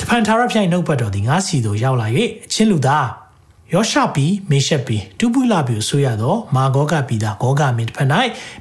[0.00, 2.06] တဖန်သာရဖြိုင်နှုတ်ပတ်တော်ဒီငါစီတို့ရောက်လာ၍
[2.44, 3.06] အချင်းလူသား
[3.74, 8.08] ယောရှပီမေရှက်ပီတူပူလာပီဆိုရတော့မာဂောကပီတာဂောဂမင်းတစ်ဖက်၌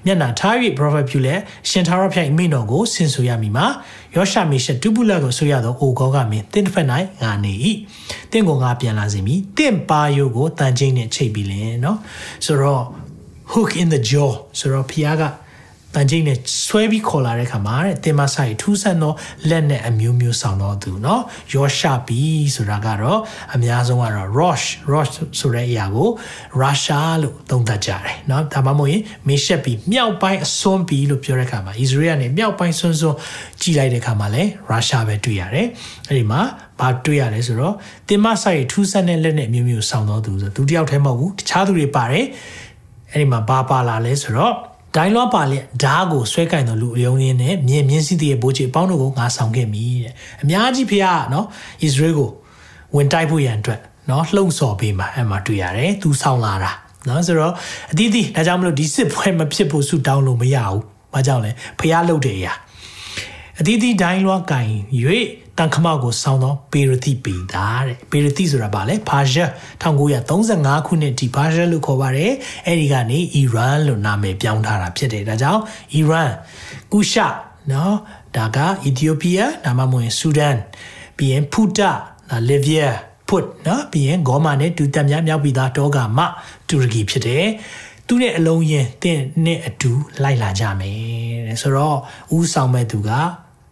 [0.05, 1.36] မျက်နှာထား၍ပရောဖက်ပြုလဲ
[1.69, 3.65] ရှင်သာရဖျိုင်မိတော်ကိုဆင်ဆိုရမည်မှာ
[4.15, 6.88] ယောရှမေရှက်တူပူလာကိုဆိုရတော့အိုဂောဂမင်းတင်းတစ်ဖက်၌
[7.21, 7.54] ငါနေ၏
[8.32, 11.97] တင့်ကိုငါပြန်လာစီမည်တင့်ပါယိုကိုတန်ချင်းနဲ့ချိတ်ပြီးလင်နော်
[12.45, 12.84] ဆိုတော့
[13.52, 15.24] hook in the jaw ဆိုတော့ဖျားက
[15.96, 19.12] တန်ချိန်နဲ့ဆွဲပြီးခေါ်လာတဲ့ခါမှာတဲ့တင်မဆိုင်ထူးဆန်းသော
[19.50, 21.20] လက်နဲ့အမျိုးမျိုးဆောင်တော့သူเนาะ
[21.54, 22.20] ယောရှာပီ
[22.56, 23.20] ဆိုတာကတော့
[23.54, 26.11] အများဆုံးကတော့ rosh rosh ဆိုတဲ့အရာကို
[26.62, 33.18] russia လို့သုံးသပ်ကြတယ်เนาะဒါမှမဟုတ်ရင်မေရှက်ပီမြောက်ပိုင်းအစွန်းပီလို့ပြောတဲ့ခါမှာ Israel ကနေမြောက်ပိုင်းစွန်းစွန်း
[33.61, 35.66] ကြည်လိုက်တဲ့ခါမှာလဲ russia ပဲတွေ့ရတယ်
[36.09, 36.40] အဲ့ဒီမှာ
[36.80, 37.74] ဘာတွေ့ရလဲဆိုတော့
[38.09, 42.26] တင်မဆိုင်ထူးဆန်းတဲ့လက်နဲ့အမျိုးမျိုးဆောင်တော့သူဆိုသူတယောက်တည်းမဟုတ်ဘူးတခြားသူတွေပါတယ်
[43.12, 51.47] အဲ့ဒီမှာဘာပါလာလဲဆိုတော့ ဒိုင်းလွားပါလက်ဓားကိုဆွဲကင်တော်လူအယုံရင်းနဲ့မြင်မြင့်စီးတဲ့ဘိုးကြီးအပေါင်းတို့ကိုငါဆောင်ခဲ့မိတဲ့အများကြီးဖះနော်ဣ
[51.80, 52.30] သရေလကို
[52.95, 56.71] ဝင်တိုက်ဖို့ရန်အတွက်နော်လှုံ့ဆော်ပေးမှာအဲ့မှာတွေ့ရတယ်သူဆောင်လာတာ
[57.08, 57.54] နော်ဆိုတော့
[57.91, 60.82] အတီးတီးဒါကြောင့်မလို့ဒီစစ်ပွဲမဖြစ်ဖို့ဆူတောင်းလို့မရဘူး။
[61.13, 62.54] ဘာကြောင့်လဲဖះလှုပ်တယ်ရာ
[63.60, 64.67] အတီးတီးဒိုင်းလွားကင်၍
[65.62, 69.45] တန်ခမောက်ကိုစောင်းသောပေရတိပေတာတဲ့ပေရတိဆိုတာဘာလဲဘာရှာ
[69.82, 72.32] 1935ခုနှစ်ဒီဘာရှာလို့ခေါ်ပါတယ်
[72.65, 75.62] အဲ့ဒီကနေအီရန်လို့နာမည်ပြောင်းထားတာဖြစ်တယ်ဒါကြောင့်
[75.93, 76.32] အီရန်
[76.91, 77.28] ကူရှာ
[77.71, 77.95] နော်
[78.36, 80.58] ဒါကအီသီယိုးပီးယားဒါမှမဟုတ်ဆူဒန်
[81.17, 81.91] ပြီးရင်ဖူတာ
[82.50, 82.95] လီဗီးယား
[83.28, 86.19] ဖွတ်နော်ပြီးရင်ဂေါမာနဲ့ဒူတက်များမြောက်ပြီးသားတောကမ
[86.69, 87.45] တူရကီဖြစ်တယ်
[88.08, 89.91] သူနဲ့အလုံးရင်တင့်နဲ့အတူ
[90.24, 90.97] လိုက်လာကြမယ်
[91.47, 91.97] တဲ့ဆိုတော့
[92.36, 93.12] ဦးဆောင်မဲ့သူက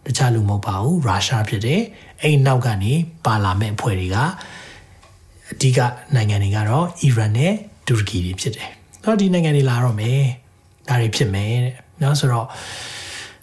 [0.06, 1.80] တခြားလူမဟုတ်ပါဘူးရုရှားဖြစ်တယ်
[2.22, 2.92] အဲ့နောက်ကနေ
[3.24, 4.16] ပါလာမဲ့အဖွဲ့တွေက
[5.52, 5.78] အဓိက
[6.14, 7.52] နိုင်ငံတွေကတော့အီရန်နဲ့
[7.86, 8.70] တူရကီတွေဖြစ်တယ်
[9.04, 10.22] တော့ဒီနိုင်ငံတွေလာတော့မယ်
[10.88, 12.46] ဒါတွေဖြစ်မယ်တဲ့နော်ဆိုတော့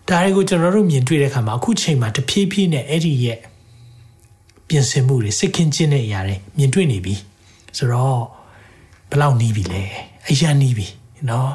[0.09, 3.39] ဒါတွေကိုကျွန်တော်တို့မြင်တွေ့တဲ့အခါမှာအခုချိန်မှာတဖြည်းဖြည်းနဲ့အဲ့ဒီရဲ့
[4.67, 7.15] ပြင်ဆင်မှုတွေစစ်ခင်းချင်းတဲ့အရာတွေမြင်တွေ့နေပြီ
[7.77, 8.21] ဆိုတော့
[9.09, 9.83] ဘယ်လောက်နီးပြီလဲ
[10.29, 10.87] အရန်နီးပြီ
[11.29, 11.51] နော်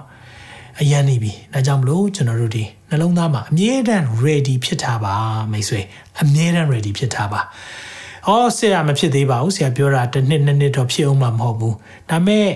[0.80, 5.14] အရန်နေပြီဒါကြောင့်မလို့ကျွန်တော်တို့ဒီနှလုံးသားမှာအမြဲတမ်း ready ဖြစ်ထားပါ
[5.52, 5.80] မိတ်ဆွေ
[6.22, 7.40] အမြဲတမ်း ready ဖြစ်ထားပါ။
[8.28, 11.74] အော်ဆရာမဖြစ်သေးပါဘူးဆရာပြောတာတစ်နှစ်နှစ်နှစ်တော့ဖြစ်အောင်မှာမဟုတ်ဘူး။
[12.10, 12.48] ဒါမဲ့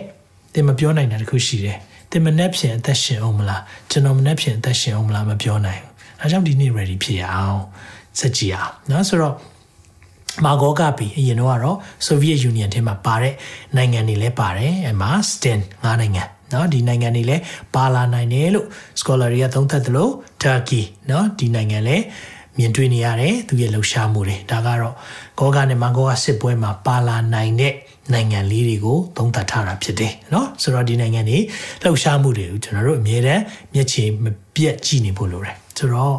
[0.55, 1.79] သင်မပြောနိုင်တာတခုရှိတယ်။
[2.11, 7.61] သင်မနှက်ဖြင်အသက်ရှင်အောင်မလားကျွန်တော်မနှက်ဖြင်အသက်ရှင်အောင်မလားမပြောနိုင်ဘူး။ဒါကြောင့်ဒီနေ့ ready ဖြစ်ရအောင်
[8.21, 9.35] စကြည့်အောင်။နော်ဆိုတော့
[10.45, 11.77] မာဂောကပီအရင်တော့ကတော့
[12.07, 13.35] Soviet Union ထဲမှာပါတဲ့
[13.77, 17.42] နိုင်ငံတွေလည်းပါတယ်အဲမှာ STEN ၅နိုင်ငံ เนาะဒီနိုင်ငံတွေလည်း
[17.76, 18.68] ပါလာနိုင်တယ်လို့
[19.00, 22.04] scholar တွေကသုံးသပ်တယ်လို့ Turkey เนาะဒီနိုင်ငံလည်း
[22.58, 24.96] မြင်တွေ့နေရတယ်သူရဲ့လှူရှားမှုတွေဒါကတော့
[25.40, 27.74] ဂောဂနဲ့မန်ဂောကစစ်ပွဲမှာပါလာနိုင်တဲ့
[28.14, 31.38] နိုင်ငံလေးတွေကိုသုံးသပ်ထားတာဖြစ်တယ်เนาะဆိုတော့ဒီနိုင်ငံတွေ
[31.84, 33.44] လှူရှားမှုတွေကိုကျွန်တော်တို့အမြဲတမ်း
[33.74, 36.18] မျက်ခြေမပြတ်ကြည့်နေဖို့လိုတယ်ဆိုတော့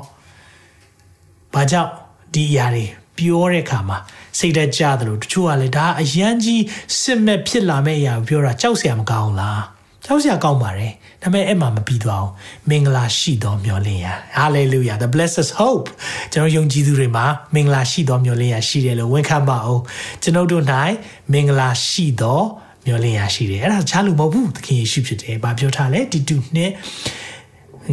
[1.55, 1.91] ဘာကြောင့်
[2.35, 2.85] ဒီအရာတွေ
[3.19, 3.99] ပြောတဲ့အခါမှာ
[4.39, 6.63] စိတ်သက်ကြတယ်လို့တချို့ကလည်းဒါအရန်ကြီး
[7.01, 9.63] စစ်မဲ့ဖြစ်လာမဲ့အရာကိုပြောတာကြောက်စရာမကောင်းလား
[10.08, 10.92] ကြောက်စရာကောင်းပါတယ်
[11.22, 12.32] ဒါပေမဲ့အဲ့မှာမပြီးသွားအောင်
[12.70, 15.88] မင်္ဂလာရှိတော်မျှော်လင့်ရ hallelujah the blessed hope
[16.34, 19.82] ကျွန်တော်ယုံကြည်သူတွေမှာမင်္ဂလာရှိတော်မျှော်လင့်ရရှိတယ်လို့ဝန်ခံပါအောင်
[20.24, 20.64] ကျွန်ုပ်တို့၌
[21.32, 22.46] မင်္ဂလာရှိတော်
[22.86, 26.72] မျောလင့်ရရှိတယ်အဲ့ဒါချားလို့မဟုတ်ဘူးသခင်ယေရှုဖြစ်တယ်။ဘာပြောထားလဲတီတူနှစ်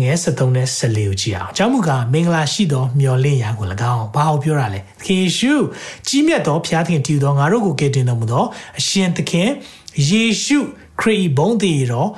[0.02, 5.52] ငယ်73နဲ့14ကိုကြည့်အောင်။ကျောင်းမူကမင်္ဂလာရှိသောမျော်လင့်ရာကို၎င်းဘာကိုပြောတာလဲ။သခင်ယေရှု
[6.08, 8.44] ကြီးမြတ်သောဘုရားသခင်တည်သောငါတို့ကိုကယ်တင်တော်မူသော
[8.78, 9.48] အရှင်သခင်
[10.08, 10.58] ယေရှု
[11.00, 12.10] ခရစ်ဘုန်းတည်တော်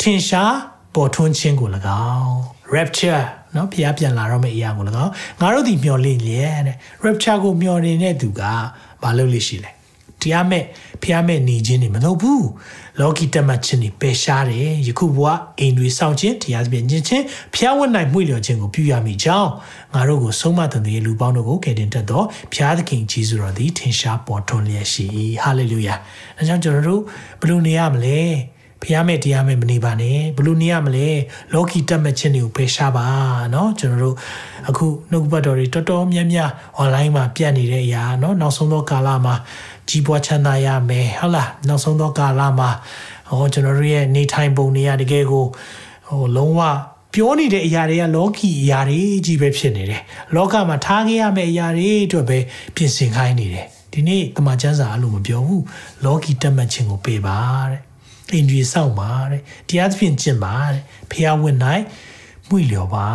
[0.00, 0.56] ထင်ရှား
[0.94, 1.68] ပေါ်ထွန်းခြင်းကို၎
[2.12, 2.36] င်း
[2.74, 3.22] rapture
[3.54, 8.42] နော်ဖျားပြန်လာတော့မယ့်အရာကို၎င်းငါတို့ဒီမျော်လင့်လျက်တဲ့ rapture ကိုမျော်နေတဲ့သူက
[9.02, 9.70] ဘာလုပ်လို့ရှိလဲ
[10.22, 10.64] တရားမဲ့
[11.02, 12.46] ဖျားမဲ့နေခြင်းနေမလုပ်ဘူး
[12.99, 15.27] လောကီတတ်မှတ်ခြင်းနေပယ်ရှားတယ်ယခုဘဝ
[15.59, 17.25] အိမ်တွေစောင့်ခြင်းတရားသဖြင့်ညင်ခြင်း
[17.55, 19.49] ဖျားဝတ်နိုင်မှုလျော်ခြင်းကိုပြုရမိကြောင်း
[19.93, 22.23] ငါတို့ကိုဆုံးမတန်တဲ့လူပေါင်းတို့ကိုကယ်တင်တတ်သော
[22.53, 25.07] ဖျားသခင်ကြီးစွာတော်သည်ထင်ရှားပေါ်ထွန်းလျက်ရှိ
[25.43, 25.95] ဟာလေလုယာ
[26.37, 27.01] အဲကြောင့်ကျွန်တော်တို့
[27.41, 28.21] ဘယ်လိုနေရမလဲ
[28.83, 31.09] ဖះမဲ့တရားမဲ့မနေပါနဲ့ဘလို့နေရမလဲ
[31.53, 33.07] လောကီတက်မဲ့ခြင်းတွေကိုဖယ်ရှားပါ
[33.51, 34.15] เนาะကျွန်တော်တို့
[34.69, 36.49] အခုနှုတ်ဘတ်တော်တွေတော်တော်များများ
[36.81, 39.35] online မှာပြတ်နေတဲ့အရာเนาะနောက်ဆုံးသောကာလမှာ
[39.88, 42.70] ကြီးပွားချမ်းသာရမယ်ဟုတ်လားနောက်ဆုံးသောကာလမှာ
[43.28, 45.44] ဟောကျွန်တော်တို့ရဲ့နေထိုင်ပုံတွေကတကယ်ကို
[46.08, 46.60] ဟိုလုံးဝ
[47.14, 50.02] ပြောနေတဲ့အရာတွေကလောကီအရာတွေကြီးပဲဖြစ်နေတယ်
[50.34, 52.38] လောကမှာထားခဲ့ရမယ့်အရာတွေအတွက်ပဲ
[52.74, 55.64] ပြင်ဆင်ခိုင်းနေတယ်ဒီနေ့တမန်ကျမ်းစာအလိုမပြောဘူး
[56.04, 57.38] လောကီတက်မှတ်ခြင်းကိုပေးပါ
[57.70, 57.80] တဲ့
[58.32, 61.84] အိမ်ကြီးစောင့်ပါတဲ့တရားသဖြင့်ကျင့်ပါတဲ့ဖះဝင်နိုင်
[62.48, 63.08] မှုလျော်ပါ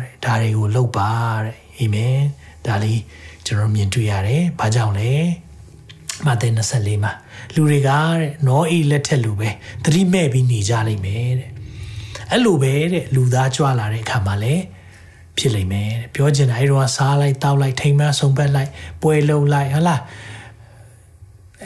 [0.00, 1.12] တဲ့ဒါတွေကိုလုပ်ပါ
[1.42, 2.20] တဲ့အာမင်
[2.66, 3.00] ဒါလေး
[3.46, 5.12] ကျွန်တော်မြင်တွေ့ရတယ်ဘာကြောင့်လဲ
[6.25, 7.11] မဿဲ24မှာ
[7.55, 9.49] လူတွေကတဲ့နောအေးလက်ထက်လူပဲ
[9.83, 11.49] သတိမဲ့ပြီးနေကြလိမ့်မယ်တဲ့
[12.31, 14.63] အဲ့လိုပဲတဲ့လူသားကြွလာတဲ့အခါမှာလည်း
[15.37, 18.71] ဖြစ်လိမ့်မယ်တဲ့ပြောချင်တာအဲ့တော့စားလိုက်တောက်လိုက်ထိမ်မဆုံးပတ်လိုက်
[19.01, 20.01] ပွဲလုံးလိုက်ဟလား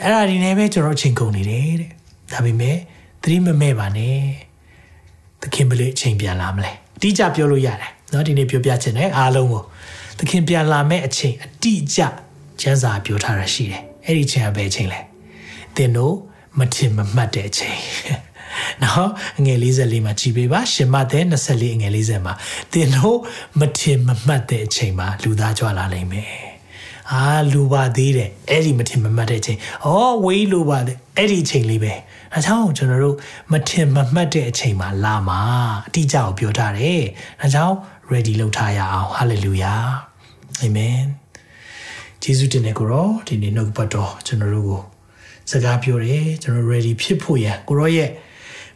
[0.00, 1.90] အဲ့ဒါဒီနေပဲကျွန်တော်အချိန်ကုန်နေတယ်တဲ့
[2.32, 2.76] ဒါပေမဲ့
[3.22, 4.18] သတိမမဲ့ပါနဲ့
[5.40, 9.62] သခင်ဘယ်လိုအချိန်ပြန်လာမလဲအတိအကျပြောလို့ရတယ်เนาะဒီနေ့ပြောပြချင်တယ်အားလုံးကို
[10.18, 12.00] သခင်ပြန်လာမဲ့အချိန်အတိအကျ
[12.60, 14.99] ကျမ်းစာပြောထားတာရှိတယ် အဲ့ဒီအချိန်ကဘယ်အချိန်လဲ
[15.75, 16.15] သင်တို့
[16.59, 17.79] မထင်မမှတ်တဲ့အချိန်
[18.83, 22.33] နော်အငယ်44မှာကြည်ပေးပါရှင်မတဲ့24အငယ်40မှာ
[22.73, 23.17] သင်တို့
[23.59, 26.49] မထင်မမှတ်တဲ့အချိန်မှာလူသားကြွလာနိုင်မယ်
[27.11, 29.89] အာလူပါသေးတယ်အဲ့ဒီမထင်မမှတ်တဲ့အချိန်ဩ
[30.25, 31.93] ဝေးလူပါသေးအဲ့ဒီအချိန်လေးပဲ
[32.33, 33.17] အဲကြောင့်ကျွန်တော်တို့
[33.51, 35.41] မထင်မမှတ်တဲ့အချိန်မှာလာမှာ
[35.87, 37.01] အတိအကျကိုပြောထားတယ်
[37.41, 37.75] အဲကြောင့်
[38.11, 39.83] ready လုပ်ထားရအောင် hallelujah
[40.65, 41.05] amen
[42.23, 44.81] ဂျေဇုတင်တဲ့ကိုရောဒီနေ့နှုတ်ပတ်တော်ကျွန်တော်တို့ကို
[45.51, 48.09] စကားပြောတယ်ကျွန်တော် ready ဖြစ်ဖို့ရန်ကိုရောရဲ့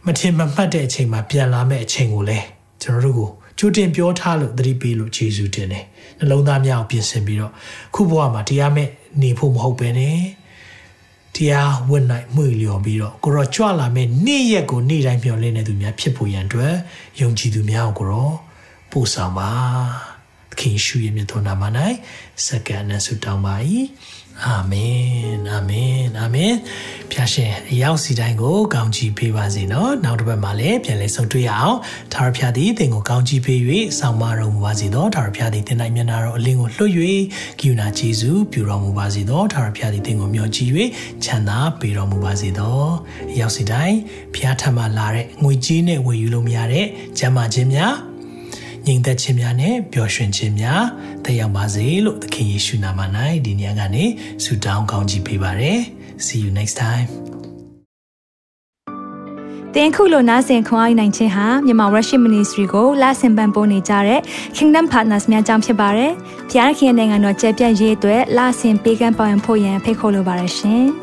[0.05, 2.45] မထင်မမှတ်တဲ့အချိန်မှာပြန်လာမယ့်အချိန်ကိုလည်း
[2.83, 3.29] ကျွန်တော်တို့ကို
[3.59, 5.85] ကြိုတင်ပြောထားလို့သတိပေးလို့ဂျေဇုတင်တယ်
[6.19, 7.51] နှလုံးသားများကိုပြင်ဆင်ပြီးတော့
[7.95, 8.89] ခုဘဝမှာတရားမဲ့
[9.21, 10.17] နေဖို့မဟုတ်ပဲနဲ့
[11.35, 16.73] တရားဝတ်နိုင်မှုလျော်ပြီးတော့ကိုရောကြွလာမဲ့နေ့ရက်ကိုနေ့တိုင်းပြောင်းလဲနေသူများဖြစ်ဖို့ရန်အတွက်
[17.21, 18.29] ယုံကြည်သူများကိုကိုရော
[18.91, 20.12] ပို့ဆောင်ပါ
[20.53, 21.63] သခင်ရှုရဲ့မြတ်သောနာမ၌
[22.45, 23.55] စက္ကန့်နဲ့ဆုတောင်းပါ၏
[24.45, 26.53] အာမင်အာမင်အာမင်
[27.11, 31.77] ဖျာရှင်အရောက်စီတိုင်းကိုကောင်းချီးပေးပါစေနော်နောက်တစ်ပတ်မှာလည်းပြန်လည်ဆုံတွေ့ရအောင်
[32.13, 33.59] သာရဖျာသည်သင်ကိုကောင်းချီးပေး၍
[33.99, 36.91] ဆောင်မတော်မူပါစေသောသာရဖျာသည်သင်၌မျက်နာတော်အလင်းကိုလွှတ်၍
[37.59, 40.71] ကိူနာကျေးဇူးပြုတော်မူပါစေသောသာရဖျာသည်သင်ကိုမျှော်ကြည့်၍
[41.23, 42.79] ချမ်းသာပေးတော်မူပါစေသော
[43.31, 43.97] အရောက်စီတိုင်း
[44.35, 46.85] ဖျားထမှလာတဲ့ငွေကြေးနဲ့ဝယ်ယူလို့မရတဲ့
[47.17, 48.12] ကျမ်းမာခြင်းများ
[48.87, 50.83] ငြိမ်သက်ခြင်းများနဲ့ပျော်ရွှင်ခြင်းများ
[51.25, 52.99] တက်ရောက်ပါစေလို့သခင်ယေရှုနာမ၌
[53.45, 54.05] ဒီညကနေ
[54.43, 55.79] ဆုတောင်းကောင်းချီးပေးပါရယ်
[56.25, 57.07] See you next time
[59.75, 64.19] တင်ခုလိုနာဆင်ခွန်အားနိုင်ခြင်းဟာမြန်မာ Worship Ministry ကိုလာဆင်ပန်ပိုးနေကြတဲ့
[64.55, 66.11] Kingdom Partners များအကြောင်းဖြစ်ပါတယ်။
[66.49, 70.87] ဖျားခင်နိုင်ငံတော်ကျယ်ပြန့်ရေးအတွက်လာဆင်ပေးကမ်းပောင်းဖို့ရန်ဖိတ်ခေါ်လိုပါတယ်ရှင်။